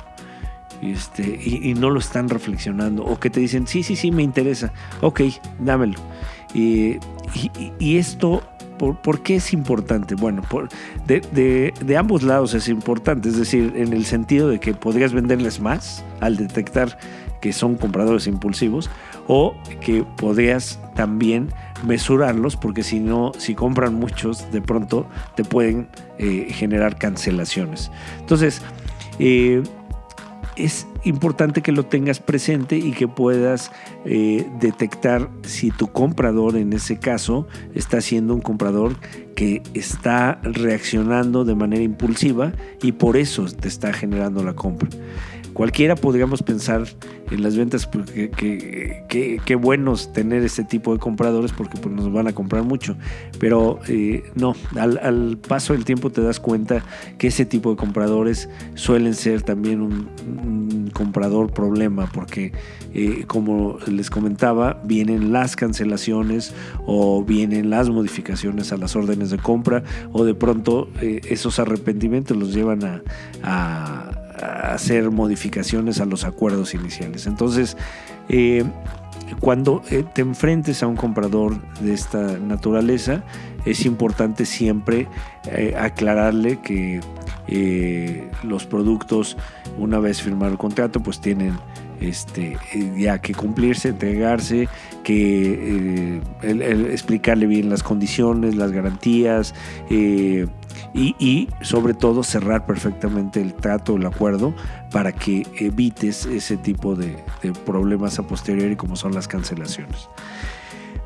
Este, 0.81 1.41
y, 1.45 1.75
no 1.75 1.91
lo 1.91 1.99
están 1.99 2.29
reflexionando. 2.29 3.05
O 3.05 3.19
que 3.19 3.31
te 3.31 3.41
dicen, 3.41 3.67
sí, 3.67 3.83
sí, 3.83 3.97
sí, 3.97 4.13
me 4.13 4.23
interesa. 4.23 4.73
Ok, 5.01 5.23
dámelo. 5.59 5.97
y, 6.55 6.99
y 7.81 7.97
esto 7.97 8.45
¿Por, 8.78 9.23
qué 9.23 9.37
es 9.37 9.52
importante? 9.52 10.14
Bueno, 10.14 10.42
de, 11.06 11.97
ambos 11.99 12.23
lados 12.23 12.54
es 12.54 12.68
importante, 12.68 13.28
es 13.28 13.37
decir, 13.37 13.73
en 13.76 13.92
el 13.92 14.04
sentido 14.04 14.49
de 14.49 14.61
que 14.61 14.75
podrías 14.75 15.12
venderles 15.12 15.61
más 15.61 16.04
al 16.20 16.37
detectar 16.37 16.99
que 17.40 17.52
son 17.52 17.76
compradores 17.76 18.26
impulsivos 18.26 18.90
o 19.26 19.54
que 19.80 20.04
podrías 20.16 20.80
también 20.94 21.49
mesurarlos 21.87 22.56
porque 22.56 22.82
si 22.82 22.99
no, 22.99 23.32
si 23.38 23.54
compran 23.54 23.94
muchos, 23.94 24.50
de 24.50 24.61
pronto 24.61 25.06
te 25.37 25.44
pueden 25.44 25.88
eh, 26.18 26.49
generar 26.50 26.97
cancelaciones. 26.99 27.90
Entonces, 28.20 28.62
eh, 29.18 29.62
es 30.59 30.87
importante 31.05 31.62
que 31.62 31.73
lo 31.73 31.85
tengas 31.85 32.21
presente 32.21 32.77
y 32.77 32.93
que 32.93 33.09
puedas 33.09 33.71
eh, 34.05 34.47
detectar 34.61 35.31
si 35.43 35.71
tu 35.71 35.87
comprador 35.93 36.57
en 36.57 36.73
ese 36.73 36.99
caso 36.99 37.47
está 37.75 38.00
siendo 38.00 38.35
un 38.35 38.41
comprador 38.41 38.97
que 39.37 39.62
está 39.75 40.41
reaccionando 40.43 41.45
de 41.45 41.55
manera 41.55 41.83
impulsiva 41.83 42.53
y 42.83 42.93
por 42.93 43.17
eso 43.17 43.47
te 43.47 43.69
está 43.69 43.93
generando 43.93 44.43
la 44.43 44.55
compra. 44.55 44.88
Cualquiera 45.59 45.97
podríamos 45.97 46.45
pensar 46.45 46.85
en 47.33 47.43
las 47.43 47.57
ventas 47.57 47.85
porque 47.85 48.31
qué 49.45 49.55
buenos 49.57 50.12
tener 50.12 50.45
este 50.45 50.62
tipo 50.62 50.93
de 50.93 51.00
compradores 51.00 51.50
porque 51.50 51.77
pues, 51.79 51.93
nos 51.93 52.12
van 52.12 52.29
a 52.29 52.33
comprar 52.33 52.62
mucho. 52.62 52.97
Pero 53.41 53.81
eh, 53.88 54.23
no, 54.37 54.55
al, 54.77 55.37
paso 55.38 55.73
del 55.73 55.85
tiempo 55.85 56.11
te 56.11 56.23
das 56.23 56.38
cuenta 56.38 56.85
que 57.19 57.27
ese 57.27 57.45
tipo 57.45 57.73
de 57.73 57.77
compradores 57.77 58.49
suelen 58.75 59.15
ser 59.15 59.43
también 59.43 59.83
un, 59.83 60.91
comprador 60.95 61.53
problema 61.53 62.09
porque 62.12 62.53
eh, 62.95 63.25
como 63.27 63.79
les 63.88 64.11
comentaba, 64.11 64.81
vienen 64.85 65.33
las 65.33 65.57
cancelaciones 65.57 66.55
o 66.87 67.25
vienen 67.25 67.69
las 67.69 67.91
modificaciones 67.91 68.73
a 68.73 68.77
las 68.77 68.95
órdenes 68.95 69.31
de 69.31 69.38
compra 69.38 69.83
o 70.12 70.25
de 70.25 70.37
pronto 70.37 70.88
eh, 71.03 71.21
esos 71.29 71.59
arrepentimientos 71.59 72.37
los 72.37 72.55
llevan 72.55 73.03
a 73.43 74.18
hacer 74.42 75.11
modificaciones 75.11 76.00
a 76.00 76.04
los 76.04 76.25
acuerdos 76.25 76.75
iniciales. 76.75 77.26
Entonces, 77.26 77.76
eh, 78.28 78.64
cuando 79.40 79.83
eh, 79.90 80.04
te 80.12 80.23
enfrentes 80.23 80.83
a 80.83 80.87
un 80.87 80.97
comprador 80.97 81.61
de 81.80 81.92
esta 81.92 82.38
naturaleza, 82.38 83.23
es 83.64 83.85
importante 83.85 84.47
siempre 84.47 85.09
eh, 85.50 85.75
aclararle 85.78 86.61
que 86.61 87.00
los 88.42 88.66
productos, 88.66 89.38
una 89.78 89.99
vez 89.99 90.21
firmado 90.21 90.52
el 90.52 90.59
contrato, 90.59 91.02
pues 91.02 91.18
tienen 91.18 91.59
este, 91.99 92.59
ya 92.97 93.23
que 93.23 93.35
cumplirse, 93.35 93.88
entregarse, 93.88 94.68
que 95.02 96.21
explicarle 96.42 97.47
bien 97.47 97.71
las 97.71 97.83
condiciones, 97.83 98.54
las 98.54 98.71
garantías, 98.71 99.54
y, 100.95 101.49
sobre 101.61 101.95
todo 101.95 102.23
cerrar 102.23 102.66
perfectamente 102.66 103.40
el 103.40 103.54
trato, 103.54 103.97
el 103.97 104.07
acuerdo, 104.07 104.54
para 104.90 105.12
que 105.12 105.47
evites 105.59 106.26
ese 106.26 106.57
tipo 106.57 106.95
de, 106.95 107.16
problemas 107.64 108.18
a 108.18 108.26
posteriori 108.26 108.76
como 108.76 108.97
son 108.97 109.14
las 109.14 109.28
cancelaciones. 109.28 110.09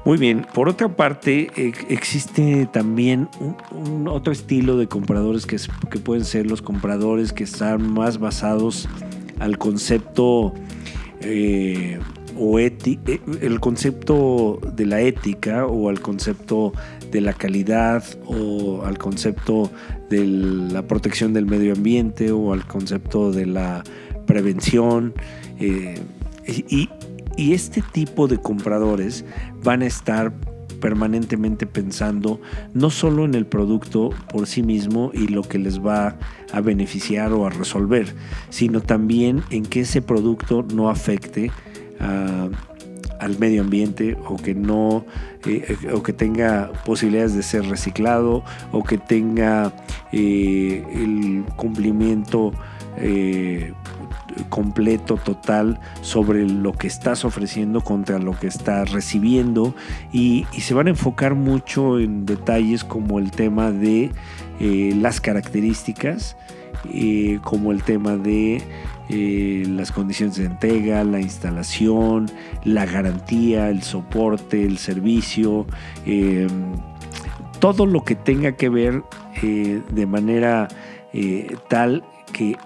Muy 0.05 0.19
bien, 0.19 0.47
por 0.53 0.69
otra 0.69 0.89
parte, 0.89 1.51
existe 1.89 2.67
también 2.67 3.29
un, 3.71 4.09
otro 4.09 4.33
estilo 4.33 4.77
de 4.77 4.89
compradores 4.89 5.47
que, 5.47 5.59
que, 5.91 5.99
pueden 6.01 6.25
ser 6.25 6.47
los 6.47 6.61
compradores 6.61 7.33
que 7.33 7.45
están 7.45 7.93
más 7.93 8.19
basados 8.19 8.89
al 9.39 9.59
concepto 9.59 10.55
eh, 11.21 12.01
o 12.39 12.59
eh, 12.59 12.73
el 13.41 13.61
concepto 13.61 14.59
de 14.75 14.87
la 14.87 15.01
ética 15.01 15.67
o 15.67 15.89
al 15.89 16.01
concepto 16.01 16.73
de 17.13 17.21
la 17.21 17.35
calidad 17.35 18.03
o 18.27 18.85
al 18.85 18.99
concepto 18.99 19.71
de 20.11 20.27
la 20.27 20.83
protección 20.83 21.33
del 21.33 21.47
medio 21.47 21.75
ambiente 21.75 22.33
o 22.33 22.53
al 22.53 22.67
concepto 22.67 23.31
de 23.31 23.47
la 23.47 23.85
prevención. 24.27 25.15
Eh, 25.61 26.01
y, 26.47 26.89
este 27.37 27.83
tipo 27.93 28.29
de 28.29 28.37
compradores 28.39 29.25
van 29.65 29.81
a 29.83 29.87
estar 29.87 30.33
permanentemente 30.81 31.67
pensando 31.67 32.41
no 32.75 32.91
solo 32.91 33.25
en 33.25 33.35
el 33.35 33.47
producto 33.47 34.11
por 34.31 34.47
sí 34.47 34.63
mismo 34.63 35.11
y 35.15 35.29
lo 35.29 35.43
que 35.43 35.59
les 35.59 35.81
va 35.81 36.19
a 36.53 36.61
beneficiar 36.61 37.33
o 37.33 37.47
a 37.47 37.51
resolver, 37.51 38.15
sino 38.51 38.81
también 38.83 39.43
en 39.51 39.65
que 39.65 39.81
ese 39.81 40.03
producto 40.03 40.63
no 40.75 40.91
afecte 40.91 41.51
al 43.23 43.39
medio 43.39 43.63
ambiente 43.63 44.17
o 44.27 44.37
que 44.37 44.53
no 44.53 45.05
eh, 45.47 45.77
o 45.95 46.03
que 46.03 46.13
tenga 46.13 46.73
posibilidades 46.85 47.35
de 47.35 47.45
ser 47.45 47.65
reciclado 47.67 48.43
o 48.73 48.83
que 48.83 48.99
tenga 48.99 49.73
eh, 50.11 50.85
el 50.93 51.45
cumplimiento 51.55 52.53
eh, 52.97 53.73
completo, 54.49 55.19
total 55.19 55.79
sobre 56.01 56.49
lo 56.49 56.73
que 56.73 56.89
estás 56.89 57.25
ofreciendo 57.25 57.81
contra 57.83 58.19
lo 58.19 58.33
que 58.39 58.49
estás 58.49 58.91
recibiendo. 58.91 59.75
Y, 60.13 60.47
se 60.59 60.75
van 60.75 60.89
a 60.89 60.91
enfocar 60.91 61.35
mucho 61.35 61.99
en 61.99 62.27
detalles 62.27 62.83
como 62.83 63.19
el 63.19 63.31
tema 63.31 63.71
de 63.71 64.11
las 64.61 65.21
características, 65.21 66.37
como 67.43 67.73
el 67.73 67.83
tema 67.83 68.17
de 68.17 68.63
eh, 69.15 69.65
las 69.69 69.93
condiciones 69.93 70.37
de 70.37 70.47
entrega, 70.47 71.05
la 71.05 71.21
instalación, 71.21 72.31
la 72.65 72.87
garantía, 72.87 73.69
el 73.69 73.83
soporte, 73.83 74.65
el 74.65 74.79
servicio, 74.79 75.67
eh, 76.07 76.47
todo 77.61 77.85
lo 77.85 78.05
que 78.05 78.15
tenga 78.15 78.53
que 78.53 78.71
ver 78.71 79.03
eh, 79.43 79.83
de 79.93 80.07
manera 80.07 80.69
tal 81.69 82.03
que, 82.33 82.57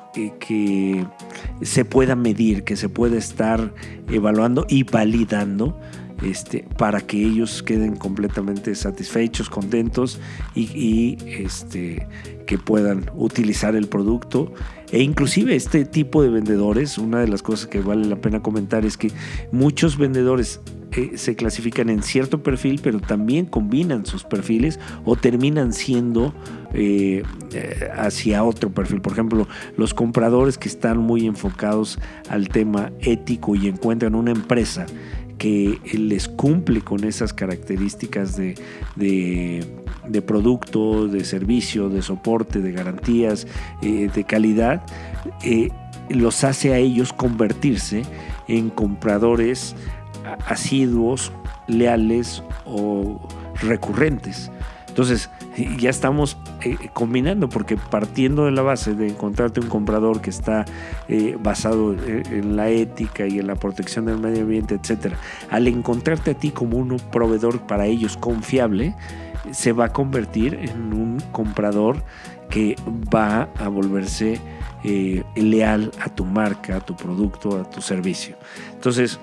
se 1.63 1.85
pueda 1.85 2.15
medir, 2.15 2.63
que 2.63 2.77
se 2.77 2.89
pueda 2.89 3.19
estar 3.19 3.75
evaluando 4.09 4.67
y 4.69 4.85
validando. 4.85 5.77
Este, 6.25 6.65
para 6.79 7.03
que 7.03 7.19
ellos 7.19 7.63
queden 7.63 7.95
completamente 7.97 8.75
satisfechos, 8.75 9.51
contentos 9.51 10.19
y, 10.55 10.63
y 10.63 11.19
este, 11.43 12.09
que 12.47 12.57
puedan 12.57 13.11
utilizar 13.15 13.77
el 13.77 13.87
producto 13.87 14.55
e 14.91 15.03
inclusive 15.03 15.55
este 15.55 15.85
tipo 15.85 16.23
de 16.23 16.29
vendedores, 16.29 16.99
una 16.99 17.21
de 17.21 17.29
las 17.29 17.43
cosas 17.43 17.67
que 17.67 17.81
vale 17.81 18.07
la 18.07 18.17
pena 18.17 18.43
comentar 18.43 18.85
es 18.85 18.97
que 18.97 19.11
muchos 19.51 19.99
vendedores 19.99 20.61
eh, 20.93 21.13
se 21.17 21.35
clasifican 21.35 21.91
en 21.91 22.03
cierto 22.03 22.43
perfil, 22.43 22.81
pero 22.83 23.01
también 23.01 23.47
combinan 23.47 24.07
sus 24.07 24.25
perfiles 24.25 24.79
o 25.05 25.17
terminan 25.17 25.73
siendo 25.73 26.33
eh, 26.73 27.23
eh, 27.53 27.91
hacia 27.97 28.45
otro 28.45 28.71
perfil. 28.71 29.01
Por 29.01 29.13
ejemplo, 29.13 29.49
los 29.77 29.93
compradores 29.93 30.57
que 30.57 30.69
están 30.69 30.99
muy 30.99 31.27
enfocados 31.27 31.99
al 32.29 32.49
tema 32.49 32.93
ético 33.01 33.57
y 33.57 33.67
encuentran 33.67 34.15
una 34.15 34.31
empresa 34.31 34.87
que 35.39 35.79
les 35.93 36.29
cumple 36.29 36.81
con 36.81 37.05
esas 37.05 37.33
características 37.33 38.37
de, 38.37 38.55
de, 38.97 40.23
producto, 40.23 41.09
de 41.09 41.25
servicio, 41.25 41.89
de 41.89 42.03
soporte, 42.03 42.61
de 42.61 42.73
garantías, 42.73 43.47
eh, 43.83 44.11
de 44.15 44.25
calidad, 44.25 44.83
eh, 45.45 45.71
los 46.09 46.45
hace 46.45 46.73
a 46.73 46.79
ellos 46.79 47.13
convertirse 47.13 48.03
en 48.49 48.71
compradores 48.71 49.75
asiduos, 50.47 51.33
leales 51.69 52.43
o 52.65 53.21
recurrentes. 53.61 54.51
Entonces, 54.97 55.29
ya 55.79 55.91
estamos 55.91 56.39
eh, 56.63 56.79
combinando, 56.95 57.51
porque 57.51 57.77
partiendo 57.77 58.47
de 58.47 58.51
la 58.53 58.63
base 58.63 58.95
de 58.95 59.09
encontrarte 59.09 59.61
un 59.61 59.69
comprador 59.69 60.23
que 60.23 60.31
está 60.31 60.65
eh, 61.09 61.37
basado 61.39 61.93
en, 61.93 62.57
la 62.57 62.71
ética 62.71 63.27
y 63.27 63.39
en 63.39 63.47
la 63.47 63.57
protección 63.57 64.07
del 64.07 64.17
medio 64.17 64.45
ambiente, 64.45 64.75
etcétera, 64.75 65.19
al 65.51 65.69
encontrarte 65.69 66.31
a 66.31 66.35
ti 66.35 66.51
como 66.51 66.79
un 66.79 66.97
proveedor 67.13 67.61
para 67.67 67.85
ellos 67.85 68.17
confiable, 68.17 68.95
se 69.51 69.73
va 69.73 69.85
a 69.85 69.93
convertir 69.93 70.55
en 70.55 70.95
un 70.95 71.21
comprador 71.31 72.03
que 72.49 72.77
va 73.15 73.51
a 73.59 73.69
volverse 73.69 74.41
eh, 74.83 75.23
leal 75.35 75.91
a 76.01 76.09
tu 76.09 76.25
marca, 76.25 76.77
a 76.77 76.81
tu 76.81 76.97
producto, 76.97 77.61
a 77.61 77.69
tu 77.69 77.83
servicio. 77.83 78.35
Entonces, 78.73 79.21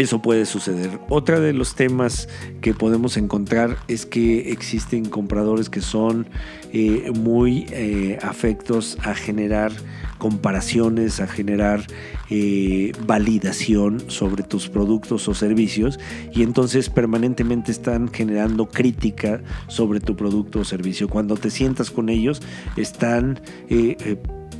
eso 0.00 0.22
puede 0.22 0.46
suceder. 0.46 0.98
Otra 1.08 1.40
de 1.40 1.52
los 1.52 1.74
temas 1.74 2.28
que 2.62 2.72
podemos 2.72 3.16
encontrar 3.18 3.76
es 3.86 4.06
que 4.06 4.50
existen 4.50 5.04
compradores 5.04 5.68
que 5.68 5.82
son 5.82 6.26
eh, 6.72 7.10
muy 7.14 7.66
eh, 7.70 8.18
afectos 8.22 8.96
a 9.02 9.14
generar 9.14 9.72
comparaciones, 10.16 11.20
a 11.20 11.26
generar 11.26 11.82
eh, 12.30 12.92
validación 13.06 14.02
sobre 14.08 14.42
tus 14.42 14.68
productos 14.68 15.28
o 15.28 15.34
servicios 15.34 15.98
y 16.32 16.42
entonces 16.42 16.88
permanentemente 16.88 17.70
están 17.70 18.08
generando 18.08 18.68
crítica 18.68 19.42
sobre 19.68 20.00
tu 20.00 20.16
producto 20.16 20.60
o 20.60 20.64
servicio. 20.64 21.08
Cuando 21.08 21.36
te 21.36 21.50
sientas 21.50 21.90
con 21.90 22.08
ellos, 22.08 22.40
están 22.76 23.40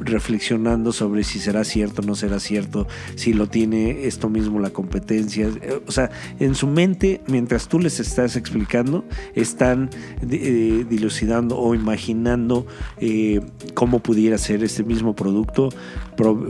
reflexionando 0.00 0.92
sobre 0.92 1.24
si 1.24 1.38
será 1.38 1.64
cierto 1.64 2.02
no 2.02 2.14
será 2.14 2.40
cierto, 2.40 2.86
si 3.14 3.32
lo 3.32 3.46
tiene 3.48 4.06
esto 4.06 4.28
mismo 4.28 4.58
la 4.58 4.70
competencia. 4.70 5.48
Eh, 5.48 5.80
o 5.86 5.92
sea, 5.92 6.10
en 6.38 6.54
su 6.54 6.66
mente, 6.66 7.20
mientras 7.26 7.68
tú 7.68 7.78
les 7.78 8.00
estás 8.00 8.36
explicando, 8.36 9.04
están 9.34 9.90
eh, 10.28 10.84
dilucidando 10.88 11.58
o 11.58 11.74
imaginando 11.74 12.66
eh, 12.98 13.40
cómo 13.74 14.00
pudiera 14.00 14.38
ser 14.38 14.64
este 14.64 14.82
mismo 14.82 15.14
producto 15.14 15.70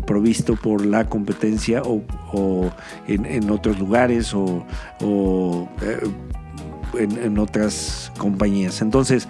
provisto 0.06 0.56
por 0.56 0.84
la 0.84 1.08
competencia 1.08 1.82
o, 1.84 2.72
en, 3.06 3.50
otros 3.50 3.78
lugares 3.78 4.34
o, 4.34 4.66
en, 6.98 7.38
otras 7.38 8.12
compañías. 8.18 8.82
Entonces, 8.82 9.28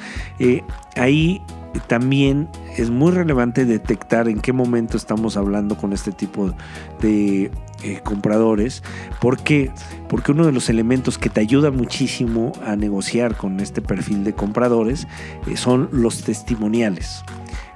ahí 0.97 1.43
también 1.79 2.49
es 2.77 2.91
muy 2.91 3.13
relevante 3.13 3.65
detectar 3.65 4.29
en 4.29 4.41
qué 4.41 4.53
momento 4.53 4.97
estamos 4.97 5.37
hablando 5.37 5.77
con 5.77 5.93
este 5.93 6.11
tipo 6.11 6.53
de 7.01 7.51
eh, 7.83 8.01
compradores. 8.03 8.83
¿Por 9.21 9.39
qué? 9.39 9.71
Porque 10.09 10.33
uno 10.33 10.45
de 10.45 10.53
los 10.53 10.69
elementos 10.69 11.17
que 11.17 11.31
te 11.31 11.41
ayuda 11.41 11.71
muchísimo 11.71 12.53
a 12.67 12.77
negociar 12.77 13.37
con 13.37 13.61
este 13.61 13.81
perfil 13.81 14.25
de 14.25 14.35
compradores 14.35 15.07
eh, 15.47 15.57
son 15.57 15.89
los 15.93 16.23
testimoniales. 16.25 17.23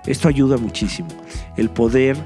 Esto 0.06 0.28
ayuda 0.28 0.58
muchísimo. 0.58 1.08
El 1.56 1.70
poder 1.70 2.16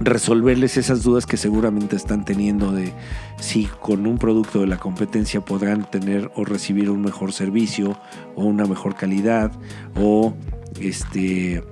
resolverles 0.00 0.76
esas 0.76 1.02
dudas 1.02 1.26
que 1.26 1.36
seguramente 1.36 1.96
están 1.96 2.24
teniendo 2.24 2.72
de 2.72 2.92
si 3.38 3.66
con 3.66 4.06
un 4.06 4.18
producto 4.18 4.60
de 4.60 4.66
la 4.66 4.78
competencia 4.78 5.40
podrán 5.40 5.88
tener 5.90 6.30
o 6.34 6.44
recibir 6.44 6.90
un 6.90 7.02
mejor 7.02 7.32
servicio 7.32 7.96
o 8.34 8.44
una 8.44 8.66
mejor 8.66 8.96
calidad 8.96 9.52
o 9.96 10.34
este 10.80 11.62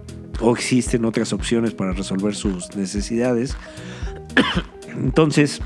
o 0.40 0.52
existen 0.52 1.04
otras 1.04 1.32
opciones 1.32 1.72
para 1.74 1.92
resolver 1.92 2.34
sus 2.34 2.74
necesidades. 2.76 3.56
Entonces, 4.88 5.60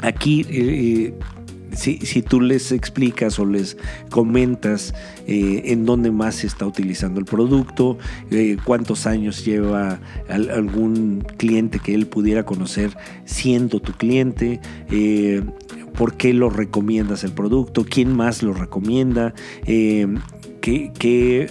aquí 0.00 0.46
eh, 0.48 1.14
si, 1.74 2.22
tú 2.22 2.40
les 2.40 2.72
explicas 2.72 3.38
o 3.38 3.46
les 3.46 3.76
comentas 4.10 4.94
eh, 5.26 5.62
en 5.66 5.84
dónde 5.86 6.10
más 6.10 6.36
se 6.36 6.46
está 6.46 6.66
utilizando 6.66 7.20
el 7.20 7.26
producto, 7.26 7.98
eh, 8.30 8.56
cuántos 8.64 9.06
años 9.06 9.44
lleva 9.44 10.00
algún 10.28 11.24
cliente 11.36 11.78
que 11.78 11.94
él 11.94 12.06
pudiera 12.06 12.44
conocer 12.44 12.96
siendo 13.24 13.80
tu 13.80 13.92
cliente, 13.92 14.60
eh, 14.90 15.42
por 15.96 16.16
qué 16.16 16.32
lo 16.32 16.50
recomiendas 16.50 17.24
el 17.24 17.32
producto, 17.32 17.84
quién 17.88 18.14
más 18.14 18.42
lo 18.42 18.54
recomienda, 18.54 19.34
que, 19.64 21.50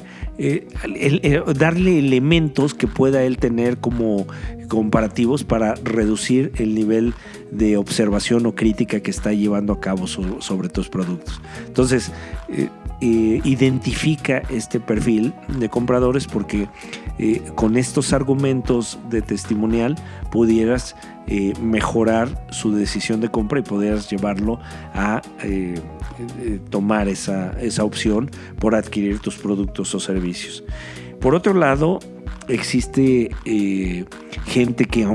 darle 1.55 1.99
elementos 1.99 2.73
que 2.73 2.87
pueda 2.87 3.23
él 3.23 3.37
tener 3.37 3.77
como 3.77 4.25
comparativos 4.71 5.43
para 5.43 5.75
reducir 5.75 6.53
el 6.55 6.73
nivel 6.73 7.13
de 7.51 7.75
observación 7.75 8.45
o 8.45 8.55
crítica 8.55 9.01
que 9.01 9.11
está 9.11 9.33
llevando 9.33 9.73
a 9.73 9.81
cabo 9.81 10.07
sobre 10.07 10.69
tus 10.69 10.87
productos. 10.87 11.41
Entonces, 11.67 12.09
eh, 12.47 12.69
eh, 13.01 13.41
identifica 13.43 14.43
este 14.49 14.79
perfil 14.79 15.33
de 15.59 15.67
compradores 15.67 16.25
porque 16.25 16.69
eh, 17.19 17.41
con 17.55 17.75
estos 17.75 18.13
argumentos 18.13 18.97
de 19.09 19.21
testimonial 19.21 19.95
pudieras 20.31 20.95
mejorar 21.61 22.45
su 22.51 22.73
decisión 22.73 23.21
de 23.21 23.29
compra 23.29 23.59
y 23.59 23.61
pudieras 23.61 24.09
llevarlo 24.09 24.59
a 24.93 25.21
tomar 26.69 27.07
esa, 27.07 27.57
esa 27.61 27.85
opción 27.85 28.29
por 28.59 28.75
adquirir 28.75 29.19
tus 29.19 29.37
productos 29.37 29.95
o 29.95 29.99
servicios. 30.01 30.61
Por 31.21 31.33
otro 31.33 31.53
lado, 31.53 31.99
existe 32.51 33.29
gente 34.45 34.85
que, 34.85 35.07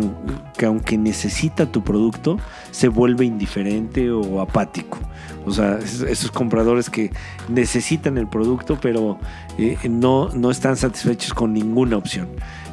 que, 0.56 0.66
aunque 0.66 0.98
necesita 0.98 1.70
tu 1.70 1.82
producto, 1.84 2.38
se 2.70 2.88
vuelve 2.88 3.24
indiferente 3.24 4.10
o 4.10 4.40
apático. 4.40 4.98
O 5.46 5.52
sea, 5.52 5.78
esos 5.78 6.30
compradores 6.30 6.90
que 6.90 7.12
necesitan 7.48 8.18
el 8.18 8.28
producto, 8.28 8.78
pero 8.80 9.18
eh, 9.58 9.76
no, 9.88 10.30
no 10.30 10.50
están 10.50 10.76
satisfechos 10.76 11.32
con 11.34 11.52
ninguna 11.52 11.96
opción. 11.96 12.28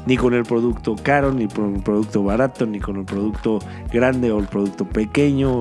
Ni 0.06 0.18
con 0.18 0.34
el 0.34 0.44
producto 0.44 0.96
caro, 1.02 1.32
ni 1.32 1.48
con 1.48 1.76
el 1.76 1.84
producto 1.84 2.24
barato, 2.24 2.66
ni 2.66 2.80
con 2.80 2.98
el 2.98 3.06
producto 3.06 3.60
grande 3.92 4.32
o 4.32 4.40
el 4.40 4.48
producto 4.48 4.86
pequeño, 4.86 5.52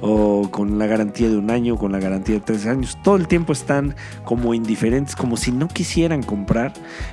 o, 0.00 0.48
con 0.50 0.78
la 0.78 0.86
garantía 0.86 1.28
de 1.28 1.36
un 1.36 1.50
año, 1.50 1.76
con 1.76 1.92
la 1.92 2.00
garantía 2.00 2.36
de 2.36 2.40
tres 2.40 2.66
años. 2.66 2.98
Todo 3.02 3.16
el 3.16 3.28
tiempo 3.28 3.52
están 3.52 3.94
como 4.24 4.54
indiferentes, 4.54 5.14
como 5.14 5.36
si 5.36 5.52
no 5.52 5.68
quisieran 5.68 6.22
comprar. 6.22 6.72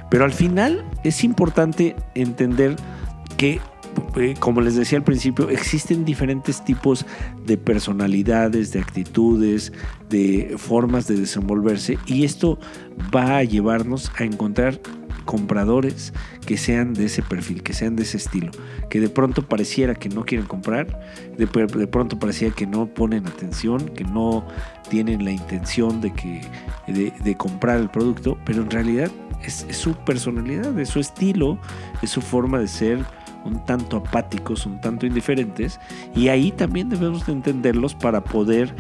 Pero 0.10 0.26
al 0.26 0.34
final 0.34 0.84
es 1.04 1.24
importante 1.24 1.96
entender 2.16 2.76
que 3.38 3.60
eh, 4.16 4.36
como 4.40 4.62
les 4.62 4.76
decía 4.76 4.98
al 4.98 5.04
principio, 5.04 5.50
existen 5.50 6.06
diferentes 6.06 6.64
tipos 6.64 7.06
de 7.46 7.58
personalidades, 7.58 8.72
de 8.72 8.80
actitudes, 8.80 9.74
de 10.10 10.56
formas 10.58 11.08
de 11.08 11.16
desenvolverse 11.16 11.98
y 12.06 12.24
esto 12.24 12.60
va 13.16 13.38
a 13.38 13.44
llevarnos 13.44 14.12
a 14.18 14.24
encontrar 14.24 14.80
compradores 15.28 16.14
que 16.48 16.58
sean 16.58 16.96
de 16.96 17.06
ese 17.06 17.22
perfil, 17.22 17.62
que 17.62 17.74
sean 17.74 17.96
de 17.96 18.04
ese 18.04 18.18
estilo, 18.18 18.50
que 18.90 19.00
de 19.00 19.10
pronto 19.10 19.44
pareciera 19.44 19.94
que 19.94 20.10
no 20.10 20.26
quieren 20.26 20.48
comprar, 20.48 21.00
de, 21.38 21.46
pronto 21.46 22.18
parecía 22.18 22.50
que 22.50 22.66
no 22.66 22.88
ponen 22.88 23.28
atención, 23.28 23.90
que 23.90 24.06
no 24.06 24.48
tienen 24.90 25.24
la 25.24 25.32
intención 25.32 26.02
de, 26.02 26.12
que, 26.14 26.42
de, 26.88 27.36
comprar 27.36 27.78
el 27.80 27.90
producto, 27.90 28.40
pero 28.46 28.64
en 28.64 28.72
realidad 28.72 29.12
es, 29.44 29.68
es, 29.70 29.78
su 29.78 29.94
personalidad, 29.94 30.80
es 30.80 30.90
su 30.90 31.00
estilo, 31.00 31.60
es 32.02 32.10
su 32.10 32.22
forma 32.22 32.58
de 32.58 32.68
ser, 32.68 33.06
un 33.46 33.64
tanto 33.66 33.98
apáticos, 33.98 34.66
un 34.66 34.82
tanto 34.82 35.06
indiferentes, 35.06 35.80
y 36.16 36.30
ahí 36.30 36.52
también 36.52 36.90
debemos 36.90 37.26
de 37.28 37.34
entenderlos 37.34 37.94
para 37.94 38.24
poder 38.24 38.74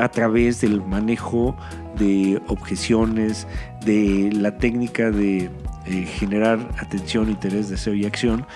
a 0.00 0.08
través 0.08 0.60
del 0.60 0.82
manejo 0.82 1.56
de 1.98 2.40
objeciones, 2.48 3.46
de 3.84 4.30
la 4.32 4.56
técnica 4.56 5.10
de 5.10 5.50
eh, 5.86 6.04
generar 6.06 6.58
atención, 6.78 7.28
interés, 7.28 7.68
deseo 7.68 7.94
y 7.94 8.04
acción, 8.04 8.46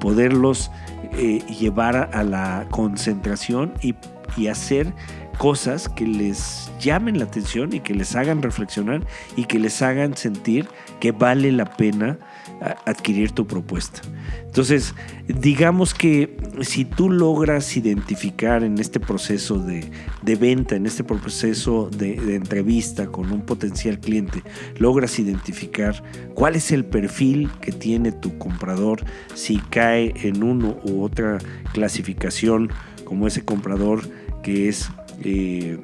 poderlos 0.00 0.70
eh, 1.12 1.38
llevar 1.46 2.10
a 2.12 2.24
la 2.24 2.66
concentración 2.70 3.74
y, 3.82 3.94
y 4.36 4.48
hacer 4.48 4.92
cosas 5.38 5.88
que 5.88 6.06
les 6.06 6.70
llamen 6.80 7.18
la 7.18 7.24
atención 7.24 7.72
y 7.72 7.80
que 7.80 7.94
les 7.94 8.16
hagan 8.16 8.42
reflexionar 8.42 9.02
y 9.36 9.44
que 9.44 9.58
les 9.58 9.82
hagan 9.82 10.16
sentir 10.16 10.68
que 11.00 11.12
vale 11.12 11.52
la 11.52 11.64
pena 11.76 12.18
adquirir 12.84 13.32
tu 13.32 13.46
propuesta. 13.46 14.00
Entonces, 14.46 14.94
digamos 15.28 15.92
que 15.92 16.36
si 16.62 16.84
tú 16.84 17.10
logras 17.10 17.76
identificar 17.76 18.64
en 18.64 18.78
este 18.78 18.98
proceso 18.98 19.58
de, 19.58 19.90
venta, 20.36 20.76
en 20.76 20.86
este 20.86 21.04
proceso 21.04 21.90
de, 21.90 22.34
entrevista 22.34 23.08
con 23.08 23.30
un 23.30 23.42
potencial 23.42 23.98
cliente, 23.98 24.42
logras 24.78 25.18
identificar 25.18 26.02
cuál 26.34 26.56
es 26.56 26.72
el 26.72 26.84
perfil 26.84 27.50
que 27.60 27.72
tiene 27.72 28.12
tu 28.12 28.38
comprador, 28.38 29.04
si 29.34 29.58
cae 29.58 30.14
en 30.22 30.42
uno 30.42 30.78
u 30.84 31.02
otra 31.02 31.38
clasificación, 31.72 32.70
como 33.04 33.26
ese 33.26 33.44
comprador 33.44 34.08
que 34.42 34.68
es... 34.68 34.88
Eh, 35.22 35.78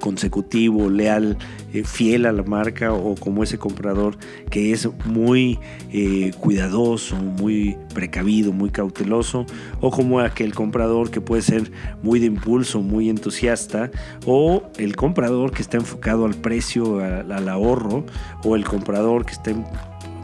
consecutivo, 0.00 0.90
leal, 0.90 1.36
eh, 1.72 1.84
fiel 1.84 2.26
a 2.26 2.32
la 2.32 2.42
marca 2.42 2.92
o 2.92 3.14
como 3.14 3.42
ese 3.42 3.58
comprador 3.58 4.16
que 4.50 4.72
es 4.72 4.88
muy 5.04 5.58
eh, 5.92 6.32
cuidadoso, 6.38 7.16
muy 7.16 7.76
precavido, 7.94 8.52
muy 8.52 8.70
cauteloso 8.70 9.46
o 9.80 9.90
como 9.90 10.20
aquel 10.20 10.54
comprador 10.54 11.10
que 11.10 11.20
puede 11.20 11.42
ser 11.42 11.70
muy 12.02 12.20
de 12.20 12.26
impulso, 12.26 12.80
muy 12.80 13.08
entusiasta 13.08 13.90
o 14.26 14.62
el 14.78 14.96
comprador 14.96 15.52
que 15.52 15.62
está 15.62 15.76
enfocado 15.76 16.24
al 16.24 16.34
precio, 16.34 17.00
al, 17.00 17.48
ahorro 17.48 18.04
o 18.44 18.56
el 18.56 18.64
comprador 18.64 19.24
que 19.24 19.32
está 19.32 19.52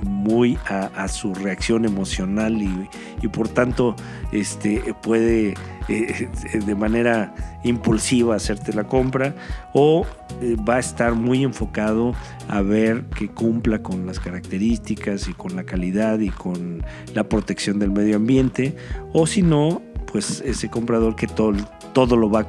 muy 0.04 0.58
a, 0.66 1.08
su 1.08 1.34
reacción 1.34 1.84
emocional 1.84 2.60
y, 2.62 3.28
por 3.28 3.48
tanto 3.48 3.96
este, 4.32 4.94
puede 5.02 5.54
eh, 5.88 6.28
de 6.64 6.74
manera 6.74 7.34
impulsiva 7.64 8.36
hacerte 8.36 8.72
la 8.72 8.84
compra 8.84 9.34
o 9.72 10.06
eh, 10.40 10.56
va 10.56 10.76
a 10.76 10.78
estar 10.78 11.14
muy 11.14 11.42
enfocado 11.42 12.14
a 12.48 12.62
ver 12.62 13.04
que 13.06 13.28
cumpla 13.28 13.82
con 13.82 14.06
las 14.06 14.20
características 14.20 15.28
y 15.28 15.34
con 15.34 15.56
la 15.56 15.64
calidad 15.64 16.18
y 16.20 16.30
con 16.30 16.84
la 17.14 17.24
protección 17.24 17.78
del 17.78 17.90
medio 17.90 18.16
ambiente 18.16 18.76
o 19.12 19.26
si 19.26 19.42
no 19.42 19.82
pues 20.10 20.42
ese 20.46 20.70
comprador 20.70 21.16
que 21.16 21.26
todo, 21.26 21.54
todo 21.92 22.16
lo 22.16 22.30
va 22.30 22.40
a 22.40 22.48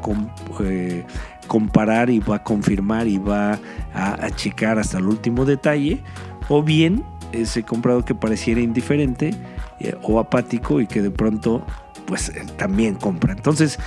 eh, 0.62 1.04
comparar 1.48 2.10
y 2.10 2.20
va 2.20 2.38
a 2.38 2.44
confirmar 2.44 3.08
y 3.08 3.18
va 3.18 3.60
a, 3.94 4.26
a 4.26 4.30
checar 4.32 4.78
hasta 4.78 5.00
el 5.00 5.08
último 5.08 5.46
detalle 5.46 6.04
o 6.50 6.62
bien 6.62 7.04
ese 7.32 7.64
comprador 7.64 8.06
que 8.06 8.16
pareciera 8.16 8.62
indiferente 8.62 9.34
eh, 9.80 9.96
o 10.04 10.20
apático 10.20 10.82
y 10.82 10.88
que 10.88 11.02
de 11.02 11.12
pronto 11.12 11.66
pues 12.06 12.30
eh, 12.30 12.46
también 12.58 12.96
compra. 12.96 13.34
Entonces, 13.34 13.80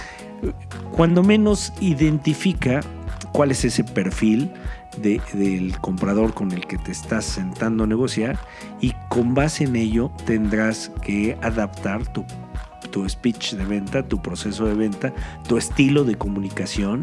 cuando 0.92 1.22
menos 1.22 1.72
identifica 1.80 2.80
cuál 3.32 3.50
es 3.50 3.64
ese 3.64 3.84
perfil 3.84 4.50
del 5.02 5.78
comprador 5.80 6.34
con 6.34 6.50
el 6.52 6.66
que 6.66 6.76
te 6.78 6.90
estás 6.90 7.24
sentando 7.24 7.84
a 7.84 7.86
negociar 7.86 8.38
y 8.80 8.94
con 9.08 9.34
base 9.34 9.64
en 9.64 9.76
ello 9.76 10.10
tendrás 10.26 10.90
que 11.02 11.36
adaptar 11.42 12.06
tu, 12.12 12.24
tu 12.90 13.08
speech 13.08 13.54
de 13.54 13.64
venta, 13.64 14.02
tu 14.02 14.20
proceso 14.20 14.66
de 14.66 14.74
venta, 14.74 15.12
tu 15.46 15.56
estilo 15.56 16.04
de 16.04 16.16
comunicación. 16.16 17.02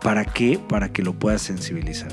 ¿Para 0.00 0.24
qué? 0.24 0.58
Para 0.58 0.90
que 0.90 1.02
lo 1.02 1.12
puedas 1.12 1.42
sensibilizar. 1.42 2.12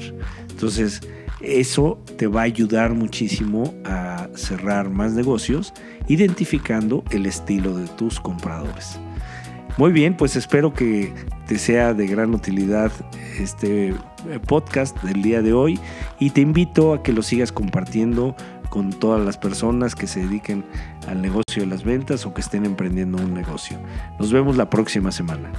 Entonces, 0.50 1.02
eso 1.44 2.00
te 2.18 2.28
va 2.28 2.42
a 2.42 2.46
ayudar 2.46 2.94
muchísimo 2.94 3.74
a 3.86 4.28
cerrar 4.36 4.90
más 4.90 5.14
negocios 5.14 5.74
identificando 6.08 7.04
el 7.12 7.26
estilo 7.26 7.76
de 7.78 7.88
tus 7.88 8.20
compradores. 8.20 9.00
Muy 9.78 9.92
bien, 9.92 10.18
pues 10.18 10.36
espero 10.36 10.74
que 10.74 11.14
te 11.48 11.58
sea 11.58 11.94
de 11.94 12.06
gran 12.06 12.34
utilidad 12.34 12.92
este 13.40 13.90
eh, 13.90 13.96
podcast 14.46 15.02
del 15.02 15.22
día 15.22 15.42
de 15.42 15.54
hoy 15.54 15.80
y 16.20 16.32
te 16.32 16.42
invito 16.42 16.94
a 16.94 17.04
que 17.04 17.14
lo 17.14 17.24
sigas 17.24 17.52
compartiendo 17.52 18.36
con 18.70 18.92
todas 18.92 19.24
las 19.24 19.38
personas 19.38 19.96
que 19.96 20.08
se 20.08 20.22
dediquen 20.22 20.66
al 21.08 21.22
negocio 21.22 21.64
de 21.64 21.68
las 21.68 21.84
ventas 21.84 22.26
o 22.26 22.34
que 22.34 22.42
estén 22.42 22.66
emprendiendo 22.66 23.18
un 23.18 23.34
negocio. 23.34 23.78
Nos 24.20 24.32
vemos 24.32 24.58
la 24.58 24.70
próxima 24.70 25.12
semana. 25.12 25.52